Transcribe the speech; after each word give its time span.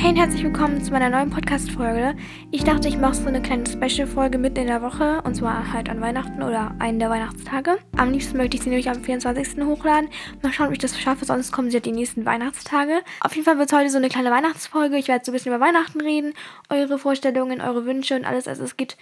Hey 0.00 0.10
und 0.10 0.16
herzlich 0.16 0.44
willkommen 0.44 0.80
zu 0.80 0.92
meiner 0.92 1.10
neuen 1.10 1.28
Podcast-Folge. 1.28 2.14
Ich 2.52 2.62
dachte, 2.62 2.86
ich 2.86 2.96
mache 2.96 3.14
so 3.14 3.26
eine 3.26 3.42
kleine 3.42 3.64
Special-Folge 3.66 4.38
mitten 4.38 4.58
in 4.58 4.68
der 4.68 4.80
Woche 4.80 5.20
und 5.24 5.34
zwar 5.34 5.72
halt 5.72 5.88
an 5.88 6.00
Weihnachten 6.00 6.40
oder 6.40 6.72
einen 6.78 7.00
der 7.00 7.10
Weihnachtstage. 7.10 7.78
Am 7.96 8.12
liebsten 8.12 8.36
möchte 8.36 8.56
ich 8.56 8.62
sie 8.62 8.68
nämlich 8.68 8.88
am 8.88 9.02
24. 9.02 9.64
hochladen. 9.64 10.08
Mal 10.40 10.52
schauen, 10.52 10.68
ob 10.68 10.72
ich 10.72 10.78
das 10.78 10.98
schaffe, 10.98 11.24
sonst 11.24 11.50
kommen 11.50 11.70
sie 11.70 11.78
halt 11.78 11.86
die 11.86 11.92
nächsten 11.92 12.24
Weihnachtstage. 12.24 13.02
Auf 13.22 13.34
jeden 13.34 13.44
Fall 13.44 13.58
wird 13.58 13.72
es 13.72 13.76
heute 13.76 13.90
so 13.90 13.98
eine 13.98 14.08
kleine 14.08 14.30
Weihnachtsfolge. 14.30 14.96
Ich 14.96 15.08
werde 15.08 15.24
so 15.24 15.32
ein 15.32 15.34
bisschen 15.34 15.52
über 15.52 15.62
Weihnachten 15.62 16.00
reden, 16.00 16.32
eure 16.70 16.96
Vorstellungen, 17.00 17.60
eure 17.60 17.84
Wünsche 17.84 18.14
und 18.14 18.24
alles. 18.24 18.46
Also 18.46 18.62
es 18.62 18.76
geht 18.76 18.96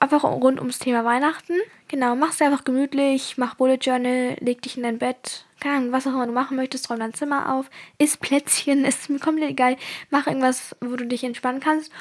einfach 0.00 0.24
rund 0.24 0.58
ums 0.58 0.78
Thema 0.78 1.04
Weihnachten. 1.04 1.54
Genau, 1.88 2.14
mach's 2.14 2.42
einfach 2.42 2.64
gemütlich, 2.64 3.36
mach 3.38 3.54
Bullet 3.54 3.78
Journal, 3.80 4.36
leg 4.40 4.62
dich 4.62 4.76
in 4.76 4.82
dein 4.82 4.98
Bett, 4.98 5.44
keine 5.60 5.76
Ahnung, 5.76 5.92
was 5.92 6.06
auch 6.06 6.12
immer 6.12 6.26
du 6.26 6.32
machen 6.32 6.56
möchtest, 6.56 6.90
räum 6.90 7.00
dein 7.00 7.14
Zimmer 7.14 7.54
auf, 7.54 7.70
isst 7.98 8.20
Plätzchen, 8.20 8.84
ist 8.84 9.08
mir 9.08 9.18
komplett 9.18 9.50
egal, 9.50 9.76
mach 10.10 10.26
irgendwas, 10.26 10.76
wo 10.80 10.96
du 10.96 11.06
dich 11.06 11.24
entspannen 11.24 11.60
kannst 11.60 11.92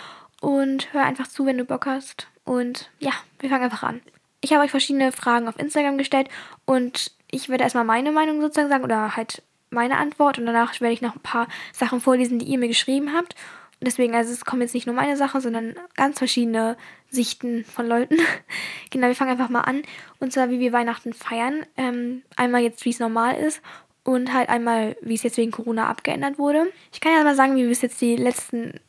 und 0.42 0.94
hör 0.94 1.04
einfach 1.04 1.28
zu, 1.28 1.46
wenn 1.46 1.58
du 1.58 1.66
Bock 1.66 1.86
hast. 1.86 2.28
Und 2.44 2.90
ja, 3.00 3.12
wir 3.40 3.50
fangen 3.50 3.64
einfach 3.64 3.84
an. 3.84 4.02
Ich 4.42 4.54
habe 4.54 4.64
euch 4.64 4.72
verschiedene 4.72 5.12
Fragen 5.12 5.48
auf 5.48 5.60
Instagram 5.60 5.98
gestellt 5.98 6.30
und 6.66 7.12
ich 7.32 7.50
werde 7.50 7.64
erstmal 7.64 7.84
meine 7.84 8.12
Meinung 8.12 8.40
sozusagen 8.40 8.70
sagen 8.70 8.84
oder 8.84 9.16
halt 9.16 9.42
meine 9.70 9.98
Antwort 9.98 10.38
und 10.38 10.46
danach 10.46 10.80
werde 10.80 10.94
ich 10.94 11.02
noch 11.02 11.16
ein 11.16 11.22
paar 11.22 11.48
Sachen 11.74 12.00
vorlesen, 12.00 12.40
die 12.40 12.46
ihr 12.46 12.58
mir 12.58 12.68
geschrieben 12.68 13.14
habt. 13.14 13.36
Deswegen, 13.80 14.16
also 14.16 14.34
es 14.34 14.44
kommen 14.44 14.64
jetzt 14.64 14.74
nicht 14.74 14.88
nur 14.88 14.96
meine 14.96 15.18
Sachen, 15.18 15.40
sondern 15.40 15.76
ganz 15.96 16.18
verschiedene 16.18 16.78
Sichten 17.10 17.64
von 17.64 17.88
Leuten. 17.88 18.18
genau, 18.90 19.08
wir 19.08 19.16
fangen 19.16 19.32
einfach 19.32 19.50
mal 19.50 19.62
an. 19.62 19.84
Und 20.20 20.34
zwar, 20.34 20.50
wie 20.50 20.60
wir 20.60 20.74
Weihnachten 20.74 21.14
feiern. 21.14 21.66
Ähm, 21.78 22.24
einmal 22.36 22.62
jetzt, 22.62 22.86
wie 22.86 22.90
es 22.90 23.00
normal 23.00 23.36
ist. 23.38 23.62
Und 24.04 24.34
halt 24.34 24.50
einmal, 24.50 24.96
wie 25.02 25.16
es 25.16 25.24
jetzt 25.24 25.38
wegen 25.38 25.52
Corona 25.52 25.88
abgeändert 25.88 26.40
wurde. 26.40 26.72
Ich 26.92 27.02
kann 27.02 27.14
ja 27.14 27.24
mal 27.24 27.36
sagen, 27.36 27.56
wie 27.56 27.64
wir 27.64 27.72
es 27.72 27.82
jetzt 27.82 28.02
die 28.02 28.16
letzten, 28.16 28.80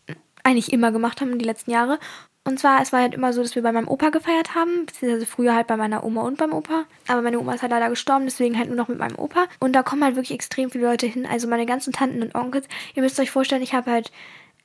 eigentlich 0.43 0.73
immer 0.73 0.91
gemacht 0.91 1.21
haben, 1.21 1.39
die 1.39 1.45
letzten 1.45 1.73
Jahre. 1.73 1.99
Und 2.45 2.59
zwar, 2.59 2.81
es 2.81 2.95
war 2.95 3.01
halt 3.01 3.13
immer 3.13 3.35
so, 3.35 3.43
dass 3.43 3.57
wir 3.57 3.63
bei 3.63 3.73
meinem 3.73 3.89
Opa 3.89 4.09
gefeiert 4.09 4.55
haben, 4.55 4.87
beziehungsweise 4.87 5.27
früher 5.27 5.55
halt 5.55 5.67
bei 5.67 5.77
meiner 5.77 6.03
Oma 6.03 6.23
und 6.23 6.39
beim 6.39 6.55
Opa. 6.55 6.85
Aber 7.07 7.21
meine 7.21 7.39
Oma 7.39 7.53
ist 7.53 7.61
halt 7.61 7.73
leider 7.73 7.91
gestorben, 7.91 8.25
deswegen 8.25 8.57
halt 8.57 8.69
nur 8.69 8.77
noch 8.77 8.89
mit 8.89 8.99
meinem 8.99 9.19
Opa. 9.19 9.49
Und 9.61 9.75
da 9.75 9.83
kommen 9.83 10.03
halt 10.03 10.17
wirklich 10.17 10.33
extrem 10.33 10.71
viele 10.71 10.87
Leute 10.87 11.07
hin, 11.07 11.27
also 11.27 11.47
meine 11.47 11.67
ganzen 11.67 11.93
Tanten 11.93 12.23
und 12.23 12.35
Onkels. 12.35 12.67
Ihr 12.95 13.03
müsst 13.03 13.21
euch 13.21 13.31
vorstellen, 13.31 13.61
ich 13.61 13.75
habe 13.75 13.91
halt 13.91 14.13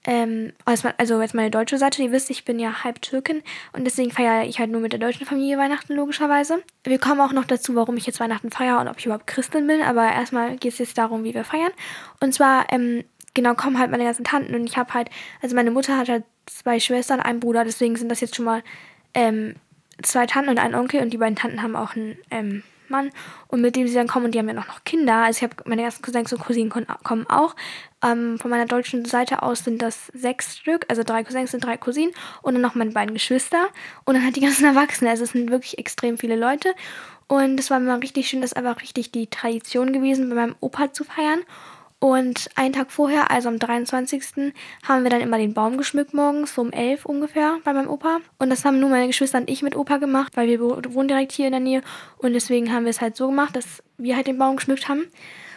ähm, 0.06 0.54
also 0.66 1.22
jetzt 1.22 1.34
meine 1.34 1.52
deutsche 1.52 1.78
Seite, 1.78 2.02
ihr 2.04 2.12
wisst, 2.12 2.30
ich 2.30 2.44
bin 2.44 2.60
ja 2.60 2.84
halb 2.84 3.02
Türkin 3.02 3.42
und 3.72 3.86
deswegen 3.86 4.12
feiere 4.12 4.46
ich 4.46 4.60
halt 4.60 4.70
nur 4.70 4.82
mit 4.82 4.92
der 4.92 5.00
deutschen 5.00 5.26
Familie 5.26 5.58
Weihnachten 5.58 5.94
logischerweise. 5.94 6.62
Wir 6.84 7.00
kommen 7.00 7.22
auch 7.22 7.32
noch 7.32 7.46
dazu, 7.46 7.76
warum 7.76 7.96
ich 7.96 8.06
jetzt 8.06 8.20
Weihnachten 8.20 8.52
feiere 8.52 8.80
und 8.80 8.88
ob 8.88 9.00
ich 9.00 9.06
überhaupt 9.06 9.28
Christin 9.28 9.66
bin, 9.68 9.82
aber 9.82 10.04
erstmal 10.04 10.58
geht 10.58 10.74
es 10.74 10.80
jetzt 10.80 10.98
darum, 10.98 11.24
wie 11.24 11.34
wir 11.34 11.46
feiern. 11.46 11.72
Und 12.20 12.34
zwar, 12.34 12.66
ähm, 12.72 13.06
genau, 13.34 13.54
kommen 13.54 13.80
halt 13.80 13.92
meine 13.92 14.04
ganzen 14.04 14.26
Tanten 14.26 14.54
und 14.56 14.66
ich 14.66 14.78
habe 14.78 14.94
halt, 14.94 15.10
also 15.42 15.56
meine 15.56 15.72
Mutter 15.72 15.98
hat 15.98 16.10
halt 16.10 16.26
zwei 16.48 16.80
Schwestern, 16.80 17.22
einen 17.22 17.40
Bruder, 17.40 17.64
deswegen 17.64 17.96
sind 17.96 18.10
das 18.10 18.20
jetzt 18.20 18.36
schon 18.36 18.46
mal 18.46 18.62
ähm, 19.14 19.56
zwei 20.02 20.26
Tanten 20.26 20.50
und 20.50 20.60
ein 20.60 20.76
Onkel 20.76 21.02
und 21.02 21.12
die 21.14 21.18
beiden 21.18 21.38
Tanten 21.38 21.62
haben 21.62 21.78
auch 21.78 21.96
einen 21.96 22.18
ähm, 22.30 22.64
Mann 22.90 23.12
und 23.48 23.62
mit 23.62 23.76
dem 23.76 23.88
sie 23.88 23.94
dann 23.94 24.08
kommen 24.08 24.26
und 24.26 24.36
die 24.36 24.40
haben 24.40 24.48
ja 24.48 24.54
noch, 24.54 24.68
noch 24.68 24.84
Kinder. 24.84 25.24
Also 25.24 25.38
ich 25.38 25.44
habe 25.44 25.70
meine 25.70 25.84
ersten 25.84 26.02
Cousins 26.02 26.32
und 26.34 26.40
Cousinen 26.40 26.70
kommen 27.04 27.30
auch. 27.30 27.56
Ähm, 28.04 28.38
von 28.38 28.52
meiner 28.52 28.66
deutschen 28.66 29.06
Seite 29.06 29.42
aus 29.42 29.64
sind 29.64 29.82
das 29.82 30.08
sechs 30.14 30.58
Stück, 30.58 30.86
also 30.90 31.04
drei 31.04 31.24
Cousins 31.24 31.54
und 31.54 31.64
drei 31.64 31.78
Cousinen 31.78 32.14
und 32.42 32.54
dann 32.54 32.62
noch 32.62 32.76
meine 32.76 32.92
beiden 32.92 33.14
Geschwister 33.14 33.68
und 34.06 34.16
dann 34.16 34.24
halt 34.24 34.36
die 34.36 34.42
ganzen 34.42 34.66
Erwachsenen. 34.76 35.10
Also 35.10 35.24
es 35.24 35.32
sind 35.32 35.50
wirklich 35.50 35.78
extrem 35.78 36.18
viele 36.18 36.36
Leute 36.36 36.74
und 37.28 37.60
es 37.60 37.70
war 37.70 37.80
mir 37.80 38.02
richtig 38.02 38.28
schön, 38.28 38.42
das 38.42 38.52
ist 38.52 38.58
einfach 38.58 38.82
richtig 38.82 39.12
die 39.12 39.28
Tradition 39.28 39.94
gewesen, 39.94 40.30
bei 40.30 40.36
meinem 40.36 40.56
Opa 40.60 40.92
zu 40.92 41.04
feiern. 41.04 41.42
Und 42.00 42.50
einen 42.56 42.74
Tag 42.74 42.92
vorher, 42.92 43.32
also 43.32 43.48
am 43.48 43.60
23., 43.60 44.54
haben 44.86 45.04
wir 45.04 45.10
dann 45.10 45.22
immer 45.22 45.38
den 45.38 45.54
Baum 45.54 45.78
geschmückt 45.78 46.14
morgens, 46.14 46.54
so 46.54 46.62
um 46.62 46.74
11 46.74 47.06
ungefähr 47.06 47.60
bei 47.64 47.72
meinem 47.72 47.90
Opa. 47.90 48.20
Und 48.40 48.50
das 48.50 48.66
haben 48.66 48.82
nur 48.82 48.90
meine 48.90 49.08
Geschwister 49.08 49.38
und 49.38 49.50
ich 49.50 49.62
mit 49.62 49.78
Opa 49.78 50.00
gemacht, 50.00 50.34
weil 50.36 50.50
wir 50.50 50.60
wohnen 50.60 51.08
direkt 51.08 51.32
hier 51.32 51.46
in 51.46 51.54
der 51.54 51.62
Nähe. 51.62 51.82
Und 52.18 52.34
deswegen 52.34 52.74
haben 52.74 52.84
wir 52.84 52.90
es 52.90 53.00
halt 53.00 53.16
so 53.16 53.28
gemacht, 53.28 53.56
dass 53.56 53.82
wir 53.98 54.18
halt 54.18 54.28
den 54.28 54.38
Baum 54.38 54.58
geschmückt 54.58 54.90
haben 54.90 55.06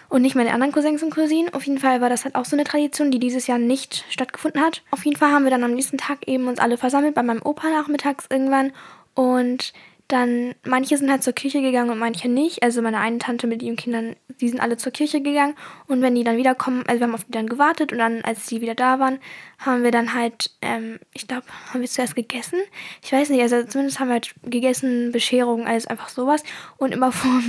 und 0.09 0.23
nicht 0.23 0.35
meine 0.37 0.53
anderen 0.53 0.73
Cousins 0.73 1.03
und 1.03 1.15
Cousinen. 1.15 1.53
Auf 1.53 1.67
jeden 1.67 1.79
Fall 1.79 2.01
war 2.01 2.09
das 2.09 2.25
halt 2.25 2.35
auch 2.35 2.45
so 2.45 2.57
eine 2.57 2.65
Tradition, 2.65 3.11
die 3.11 3.19
dieses 3.19 3.47
Jahr 3.47 3.59
nicht 3.59 4.05
stattgefunden 4.09 4.61
hat. 4.61 4.83
Auf 4.91 5.05
jeden 5.05 5.17
Fall 5.17 5.33
haben 5.33 5.45
wir 5.45 5.51
dann 5.51 5.65
am 5.65 5.75
nächsten 5.75 5.99
Tag 5.99 6.27
eben 6.27 6.49
uns 6.49 6.59
alle 6.59 6.79
versammelt 6.79 7.15
bei 7.15 7.23
meinem 7.23 7.43
Opa 7.43 7.69
nachmittags 7.69 8.27
irgendwann 8.31 8.73
und 9.15 9.73
dann, 10.09 10.55
manche 10.65 10.97
sind 10.97 11.11
halt 11.11 11.25
zur 11.25 11.33
Kirche 11.33 11.61
gegangen 11.61 11.91
und 11.91 11.99
manche 11.99 12.29
nicht. 12.29 12.63
Also 12.63 12.81
meine 12.81 12.99
eine 12.99 13.19
Tante 13.19 13.47
mit 13.47 13.63
ihren 13.63 13.77
Kindern, 13.77 14.15
die 14.41 14.49
sind 14.49 14.61
alle 14.61 14.77
zur 14.77 14.93
Kirche 14.93 15.21
gegangen. 15.21 15.57
Und 15.89 16.01
wenn 16.01 16.15
die 16.15 16.23
dann 16.23 16.37
wiederkommen, 16.37 16.85
also 16.87 17.01
wir 17.01 17.07
haben 17.09 17.15
auf 17.15 17.25
die 17.25 17.33
dann 17.33 17.49
gewartet 17.49 17.93
und 17.93 17.99
dann, 17.99 18.23
als 18.23 18.47
die 18.47 18.61
wieder 18.61 18.77
da 18.77 19.01
waren, 19.01 19.19
haben 19.59 19.83
wir 19.83 19.91
dann 19.91 20.15
halt, 20.15 20.51
ähm, 20.63 21.01
ich 21.13 21.27
glaube, 21.27 21.47
haben 21.73 21.81
wir 21.81 21.89
zuerst 21.89 22.15
gegessen. 22.15 22.59
Ich 23.03 23.13
weiß 23.13 23.31
nicht, 23.31 23.43
also 23.43 23.65
zumindest 23.65 23.99
haben 23.99 24.09
wir 24.09 24.15
halt 24.15 24.35
gegessen, 24.45 25.11
Bescherung, 25.11 25.67
alles 25.67 25.89
einfach 25.89 26.09
sowas. 26.09 26.45
Und 26.77 26.93
immer 26.93 27.11
vor, 27.13 27.41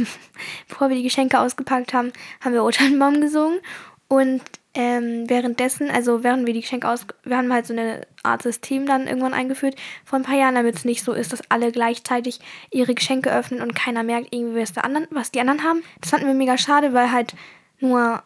bevor 0.68 0.90
wir 0.90 0.96
die 0.96 1.04
Geschenke 1.04 1.40
ausgepackt 1.40 1.94
haben, 1.94 2.12
haben 2.42 2.54
wir 2.54 2.64
O 2.64 2.72
Tannenbaum 2.72 3.22
gesungen. 3.22 3.60
Und 4.08 4.42
ähm, 4.78 5.28
währenddessen, 5.28 5.90
also 5.90 6.24
während 6.24 6.46
wir 6.46 6.54
die 6.54 6.62
Geschenke 6.62 6.88
aus, 6.88 7.08
wir 7.24 7.36
haben 7.36 7.52
halt 7.52 7.66
so 7.66 7.74
eine 7.74 8.06
Art 8.22 8.44
System 8.44 8.86
dann 8.86 9.08
irgendwann 9.08 9.34
eingeführt 9.34 9.76
vor 10.06 10.20
ein 10.20 10.24
paar 10.24 10.38
Jahren, 10.38 10.54
damit 10.54 10.76
es 10.76 10.86
nicht 10.86 11.04
so 11.04 11.14
ist, 11.14 11.34
dass 11.34 11.42
alle 11.50 11.72
gleichzeitig 11.72 12.40
ihre 12.70 12.94
Geschenke 12.94 13.36
öffnen 13.36 13.64
und 13.64 13.74
keiner 13.74 14.04
merkt 14.04 14.28
irgendwie, 14.32 14.62
was, 14.62 14.74
der 14.74 14.86
anderen, 14.86 15.08
was 15.10 15.32
die 15.32 15.40
anderen 15.40 15.64
haben. 15.64 15.82
Das 16.00 16.12
fanden 16.12 16.28
wir 16.28 16.36
mega 16.36 16.60
schade, 16.60 16.94
weil 16.94 17.12
halt 17.12 17.34
nur, 17.80 18.22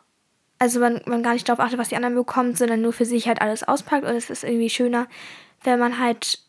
also 0.59 0.81
man, 0.81 0.99
man 1.05 1.23
gar 1.23 1.31
nicht 1.31 1.47
darauf 1.47 1.63
achtet, 1.63 1.79
was 1.79 1.87
die 1.87 1.95
anderen 1.95 2.15
bekommen, 2.15 2.53
sondern 2.53 2.81
nur 2.81 2.91
für 2.91 3.05
sich 3.05 3.29
halt 3.29 3.41
alles 3.41 3.65
auspackt 3.65 4.03
und 4.03 4.13
es 4.13 4.29
ist 4.29 4.43
irgendwie 4.43 4.69
schöner, 4.69 5.07
wenn 5.63 5.79
man 5.79 5.99
halt, 5.99 6.39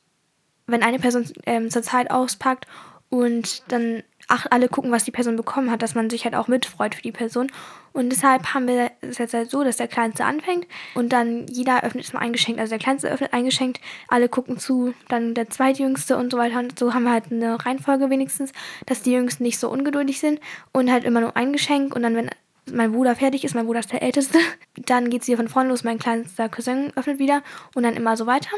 wenn 0.66 0.82
eine 0.82 0.98
Person 0.98 1.30
ähm, 1.46 1.70
zur 1.70 1.82
Zeit 1.82 2.10
auspackt 2.10 2.66
und 3.08 3.62
dann 3.70 4.02
ach, 4.32 4.46
alle 4.48 4.68
gucken, 4.68 4.90
was 4.90 5.04
die 5.04 5.10
Person 5.10 5.36
bekommen 5.36 5.70
hat, 5.70 5.82
dass 5.82 5.94
man 5.94 6.08
sich 6.08 6.24
halt 6.24 6.34
auch 6.34 6.48
mitfreut 6.48 6.94
für 6.94 7.02
die 7.02 7.12
Person. 7.12 7.52
Und 7.92 8.08
deshalb 8.08 8.54
haben 8.54 8.66
wir 8.66 8.90
es 9.02 9.18
jetzt 9.18 9.34
halt 9.34 9.50
so, 9.50 9.62
dass 9.62 9.76
der 9.76 9.88
Kleinste 9.88 10.24
anfängt 10.24 10.66
und 10.94 11.12
dann 11.12 11.46
jeder 11.48 11.84
öffnet 11.84 12.10
mal 12.14 12.20
ein 12.20 12.32
Geschenk. 12.32 12.58
Also 12.58 12.70
der 12.70 12.78
Kleinste 12.78 13.10
öffnet 13.10 13.34
ein 13.34 13.44
Geschenk, 13.44 13.78
alle 14.08 14.30
gucken 14.30 14.58
zu, 14.58 14.94
dann 15.08 15.34
der 15.34 15.50
Zweitjüngste 15.50 16.16
und 16.16 16.32
so 16.32 16.38
weiter. 16.38 16.60
Und 16.60 16.78
so 16.78 16.94
haben 16.94 17.04
wir 17.04 17.12
halt 17.12 17.30
eine 17.30 17.62
Reihenfolge 17.62 18.08
wenigstens, 18.08 18.52
dass 18.86 19.02
die 19.02 19.12
Jüngsten 19.12 19.42
nicht 19.42 19.58
so 19.58 19.68
ungeduldig 19.68 20.18
sind 20.18 20.40
und 20.72 20.90
halt 20.90 21.04
immer 21.04 21.20
nur 21.20 21.36
ein 21.36 21.52
Geschenk. 21.52 21.94
Und 21.94 22.02
dann, 22.02 22.16
wenn 22.16 22.30
mein 22.72 22.92
Bruder 22.92 23.14
fertig 23.14 23.44
ist, 23.44 23.54
mein 23.54 23.66
Bruder 23.66 23.80
ist 23.80 23.92
der 23.92 24.00
Älteste, 24.00 24.38
dann 24.86 25.10
geht 25.10 25.20
es 25.20 25.26
hier 25.26 25.36
von 25.36 25.48
vorne 25.48 25.68
los, 25.68 25.84
mein 25.84 25.98
kleinster 25.98 26.48
Cousin 26.48 26.90
öffnet 26.96 27.18
wieder 27.18 27.42
und 27.74 27.82
dann 27.82 27.96
immer 27.96 28.16
so 28.16 28.26
weiter. 28.26 28.56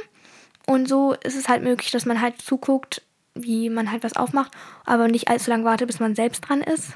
Und 0.68 0.88
so 0.88 1.14
ist 1.24 1.36
es 1.36 1.48
halt 1.48 1.64
möglich, 1.64 1.90
dass 1.90 2.06
man 2.06 2.20
halt 2.20 2.40
zuguckt, 2.40 3.02
wie 3.34 3.70
man 3.70 3.90
halt 3.90 4.04
was 4.04 4.16
aufmacht, 4.16 4.52
aber 4.84 5.08
nicht 5.08 5.28
allzu 5.28 5.50
lange 5.50 5.64
wartet, 5.64 5.86
bis 5.86 6.00
man 6.00 6.14
selbst 6.14 6.40
dran 6.40 6.60
ist. 6.60 6.94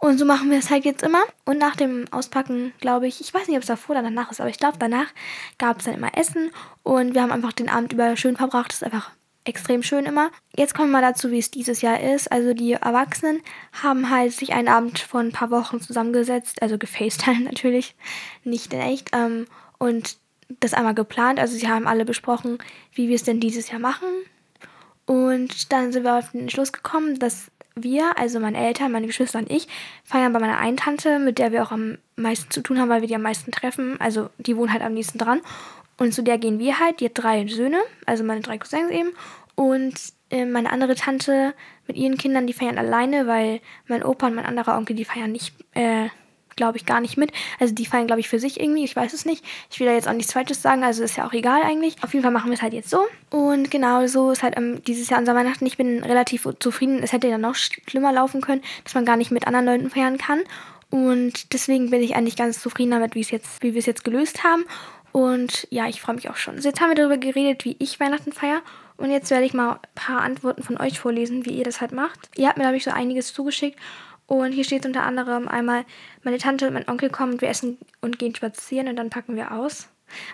Und 0.00 0.18
so 0.18 0.24
machen 0.24 0.50
wir 0.50 0.58
es 0.58 0.70
halt 0.70 0.84
jetzt 0.84 1.02
immer. 1.02 1.22
Und 1.44 1.58
nach 1.58 1.74
dem 1.74 2.06
Auspacken, 2.12 2.72
glaube 2.80 3.08
ich, 3.08 3.20
ich 3.20 3.34
weiß 3.34 3.48
nicht, 3.48 3.56
ob 3.56 3.62
es 3.62 3.68
davor 3.68 3.96
oder 3.96 4.04
danach 4.04 4.30
ist, 4.30 4.40
aber 4.40 4.50
ich 4.50 4.58
glaube, 4.58 4.76
danach 4.78 5.08
gab 5.58 5.78
es 5.78 5.86
dann 5.86 5.94
immer 5.94 6.16
Essen 6.16 6.50
und 6.84 7.14
wir 7.14 7.22
haben 7.22 7.32
einfach 7.32 7.52
den 7.52 7.68
Abend 7.68 7.92
über 7.92 8.16
schön 8.16 8.36
verbracht. 8.36 8.70
Das 8.70 8.76
ist 8.76 8.84
einfach 8.84 9.10
extrem 9.44 9.82
schön 9.82 10.04
immer. 10.04 10.30
Jetzt 10.56 10.74
kommen 10.74 10.90
wir 10.90 11.00
mal 11.00 11.02
dazu, 11.02 11.30
wie 11.30 11.38
es 11.38 11.50
dieses 11.50 11.80
Jahr 11.82 12.00
ist. 12.00 12.30
Also 12.30 12.54
die 12.54 12.72
Erwachsenen 12.72 13.40
haben 13.82 14.10
halt 14.10 14.32
sich 14.32 14.52
einen 14.52 14.68
Abend 14.68 15.00
vor 15.00 15.20
ein 15.20 15.32
paar 15.32 15.50
Wochen 15.50 15.80
zusammengesetzt, 15.80 16.62
also 16.62 16.78
gefacetimed 16.78 17.44
natürlich, 17.44 17.96
nicht 18.44 18.72
in 18.72 18.80
echt, 18.80 19.10
ähm, 19.14 19.46
und 19.78 20.18
das 20.60 20.74
einmal 20.74 20.94
geplant. 20.94 21.40
Also 21.40 21.56
sie 21.56 21.68
haben 21.68 21.88
alle 21.88 22.04
besprochen, 22.04 22.58
wie 22.92 23.08
wir 23.08 23.16
es 23.16 23.24
denn 23.24 23.40
dieses 23.40 23.70
Jahr 23.70 23.80
machen 23.80 24.06
und 25.08 25.72
dann 25.72 25.90
sind 25.90 26.04
wir 26.04 26.18
auf 26.18 26.32
den 26.32 26.50
Schluss 26.50 26.70
gekommen, 26.70 27.18
dass 27.18 27.50
wir, 27.74 28.18
also 28.18 28.40
meine 28.40 28.58
Eltern, 28.58 28.92
meine 28.92 29.06
Geschwister 29.06 29.38
und 29.38 29.50
ich, 29.50 29.66
feiern 30.04 30.34
bei 30.34 30.38
meiner 30.38 30.58
einen 30.58 30.76
Tante, 30.76 31.18
mit 31.18 31.38
der 31.38 31.50
wir 31.50 31.62
auch 31.62 31.72
am 31.72 31.96
meisten 32.16 32.50
zu 32.50 32.60
tun 32.60 32.78
haben, 32.78 32.90
weil 32.90 33.00
wir 33.00 33.08
die 33.08 33.14
am 33.14 33.22
meisten 33.22 33.50
treffen. 33.50 33.98
Also 34.02 34.28
die 34.36 34.54
wohnt 34.58 34.70
halt 34.70 34.82
am 34.82 34.92
nächsten 34.92 35.16
dran. 35.16 35.40
Und 35.96 36.12
zu 36.12 36.22
der 36.22 36.36
gehen 36.36 36.58
wir 36.58 36.78
halt. 36.78 37.00
Die 37.00 37.06
hat 37.06 37.12
drei 37.14 37.46
Söhne, 37.46 37.78
also 38.04 38.22
meine 38.22 38.42
drei 38.42 38.58
Cousins 38.58 38.90
eben. 38.90 39.12
Und 39.54 39.94
äh, 40.28 40.44
meine 40.44 40.70
andere 40.70 40.94
Tante 40.94 41.54
mit 41.86 41.96
ihren 41.96 42.18
Kindern, 42.18 42.46
die 42.46 42.52
feiern 42.52 42.76
alleine, 42.76 43.26
weil 43.26 43.62
mein 43.86 44.02
Opa 44.02 44.26
und 44.26 44.34
mein 44.34 44.44
anderer 44.44 44.76
Onkel, 44.76 44.94
die 44.94 45.06
feiern 45.06 45.32
nicht 45.32 45.54
äh, 45.72 46.08
glaube 46.58 46.76
ich, 46.76 46.84
gar 46.84 47.00
nicht 47.00 47.16
mit. 47.16 47.32
Also 47.58 47.72
die 47.72 47.86
fallen, 47.86 48.06
glaube 48.06 48.20
ich, 48.20 48.28
für 48.28 48.38
sich 48.38 48.60
irgendwie. 48.60 48.84
Ich 48.84 48.94
weiß 48.94 49.14
es 49.14 49.24
nicht. 49.24 49.42
Ich 49.70 49.80
will 49.80 49.86
da 49.86 49.94
jetzt 49.94 50.06
auch 50.06 50.12
nichts 50.12 50.34
Falsches 50.34 50.60
sagen, 50.60 50.84
also 50.84 51.02
ist 51.02 51.16
ja 51.16 51.26
auch 51.26 51.32
egal 51.32 51.62
eigentlich. 51.62 51.96
Auf 52.02 52.12
jeden 52.12 52.22
Fall 52.22 52.32
machen 52.32 52.50
wir 52.50 52.56
es 52.56 52.62
halt 52.62 52.74
jetzt 52.74 52.90
so. 52.90 53.06
Und 53.30 53.70
genau 53.70 54.06
so 54.06 54.30
ist 54.30 54.42
halt 54.42 54.58
ähm, 54.58 54.82
dieses 54.84 55.08
Jahr 55.08 55.20
unser 55.20 55.34
Weihnachten. 55.34 55.64
Ich 55.64 55.78
bin 55.78 56.04
relativ 56.04 56.46
zufrieden. 56.58 57.02
Es 57.02 57.12
hätte 57.12 57.28
ja 57.28 57.38
noch 57.38 57.54
schlimmer 57.54 58.12
laufen 58.12 58.42
können, 58.42 58.62
dass 58.84 58.94
man 58.94 59.06
gar 59.06 59.16
nicht 59.16 59.30
mit 59.30 59.46
anderen 59.46 59.66
Leuten 59.66 59.90
feiern 59.90 60.18
kann. 60.18 60.40
Und 60.90 61.52
deswegen 61.52 61.90
bin 61.90 62.02
ich 62.02 62.16
eigentlich 62.16 62.36
ganz 62.36 62.60
zufrieden 62.60 62.90
damit, 62.90 63.14
wie, 63.14 63.26
wir 63.30 63.78
es 63.78 63.86
jetzt 63.86 64.04
gelöst 64.04 64.44
haben. 64.44 64.64
Und 65.12 65.66
ja, 65.70 65.88
ich 65.88 66.00
freue 66.00 66.16
mich 66.16 66.28
auch 66.28 66.36
schon. 66.36 66.56
Also 66.56 66.68
jetzt 66.68 66.80
haben 66.80 66.90
wir 66.90 66.94
darüber 66.94 67.18
geredet, 67.18 67.64
wie 67.64 67.76
ich 67.78 67.98
Weihnachten 68.00 68.32
feiere. 68.32 68.62
Und 68.96 69.10
jetzt 69.10 69.30
werde 69.30 69.44
ich 69.44 69.54
mal 69.54 69.74
ein 69.74 69.78
paar 69.94 70.22
Antworten 70.22 70.62
von 70.62 70.76
euch 70.78 70.98
vorlesen, 70.98 71.46
wie 71.46 71.52
ihr 71.52 71.64
das 71.64 71.80
halt 71.80 71.92
macht. 71.92 72.30
Ihr 72.36 72.48
habt 72.48 72.58
mir, 72.58 72.64
glaube 72.64 72.76
ich, 72.76 72.84
so 72.84 72.90
einiges 72.90 73.32
zugeschickt. 73.32 73.78
Und 74.28 74.52
hier 74.52 74.64
steht 74.64 74.84
unter 74.84 75.04
anderem 75.04 75.48
einmal, 75.48 75.84
meine 76.22 76.38
Tante 76.38 76.68
und 76.68 76.74
mein 76.74 76.88
Onkel 76.88 77.08
kommen 77.08 77.32
und 77.32 77.40
wir 77.40 77.48
essen 77.48 77.78
und 78.02 78.18
gehen 78.18 78.34
spazieren 78.34 78.86
und 78.86 78.96
dann 78.96 79.10
packen 79.10 79.36
wir 79.36 79.52
aus. 79.52 79.88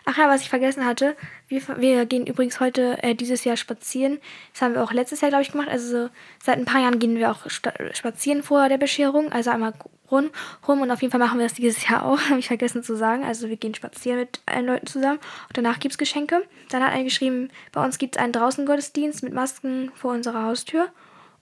Ach 0.05 0.17
ja, 0.19 0.29
was 0.29 0.43
ich 0.43 0.49
vergessen 0.49 0.85
hatte, 0.85 1.17
wir, 1.49 1.63
wir 1.79 2.07
gehen 2.07 2.27
übrigens 2.27 2.61
heute 2.61 3.03
äh, 3.03 3.15
dieses 3.15 3.45
Jahr 3.45 3.57
spazieren. 3.57 4.19
Das 4.53 4.63
haben 4.63 4.75
wir 4.75 4.83
auch 4.83 4.93
letztes 4.93 5.21
Jahr, 5.21 5.31
glaube 5.31 5.43
ich, 5.43 5.53
gemacht. 5.53 5.69
Also 5.69 6.07
so, 6.07 6.11
seit 6.43 6.59
ein 6.59 6.65
paar 6.65 6.81
Jahren 6.81 6.99
gehen 6.99 7.17
wir 7.17 7.31
auch 7.31 7.49
spazieren 7.93 8.43
vor 8.43 8.69
der 8.69 8.79
Bescherung. 8.79 9.33
Also 9.33 9.51
einmal 9.51 9.75
rum, 10.11 10.31
rum 10.67 10.81
und 10.83 10.91
auf 10.91 11.03
jeden 11.03 11.13
Fall 11.13 11.21
machen 11.21 11.39
wir 11.39 11.47
das 11.47 11.55
dieses 11.55 11.89
Jahr 11.89 12.05
auch, 12.05 12.21
habe 12.31 12.39
ich 12.39 12.49
vergessen 12.49 12.83
zu 12.83 12.97
sagen. 12.97 13.25
Also 13.25 13.49
wir 13.49 13.57
gehen 13.57 13.75
spazieren 13.75 14.19
mit 14.19 14.41
allen 14.47 14.67
Leuten 14.67 14.87
zusammen 14.87 15.19
und 15.49 15.57
danach 15.57 15.79
gibt 15.79 15.93
es 15.93 15.99
Geschenke. 15.99 16.43
Dann 16.71 16.83
hat 16.83 16.93
einer 16.93 17.05
geschrieben, 17.05 17.51
bei 17.73 17.85
uns 17.85 17.99
gibt 17.99 18.17
es 18.17 18.23
einen 18.23 18.33
Draußengottesdienst 18.33 19.23
mit 19.23 19.33
Masken 19.33 19.93
vor 19.95 20.13
unserer 20.13 20.45
Haustür. 20.45 20.89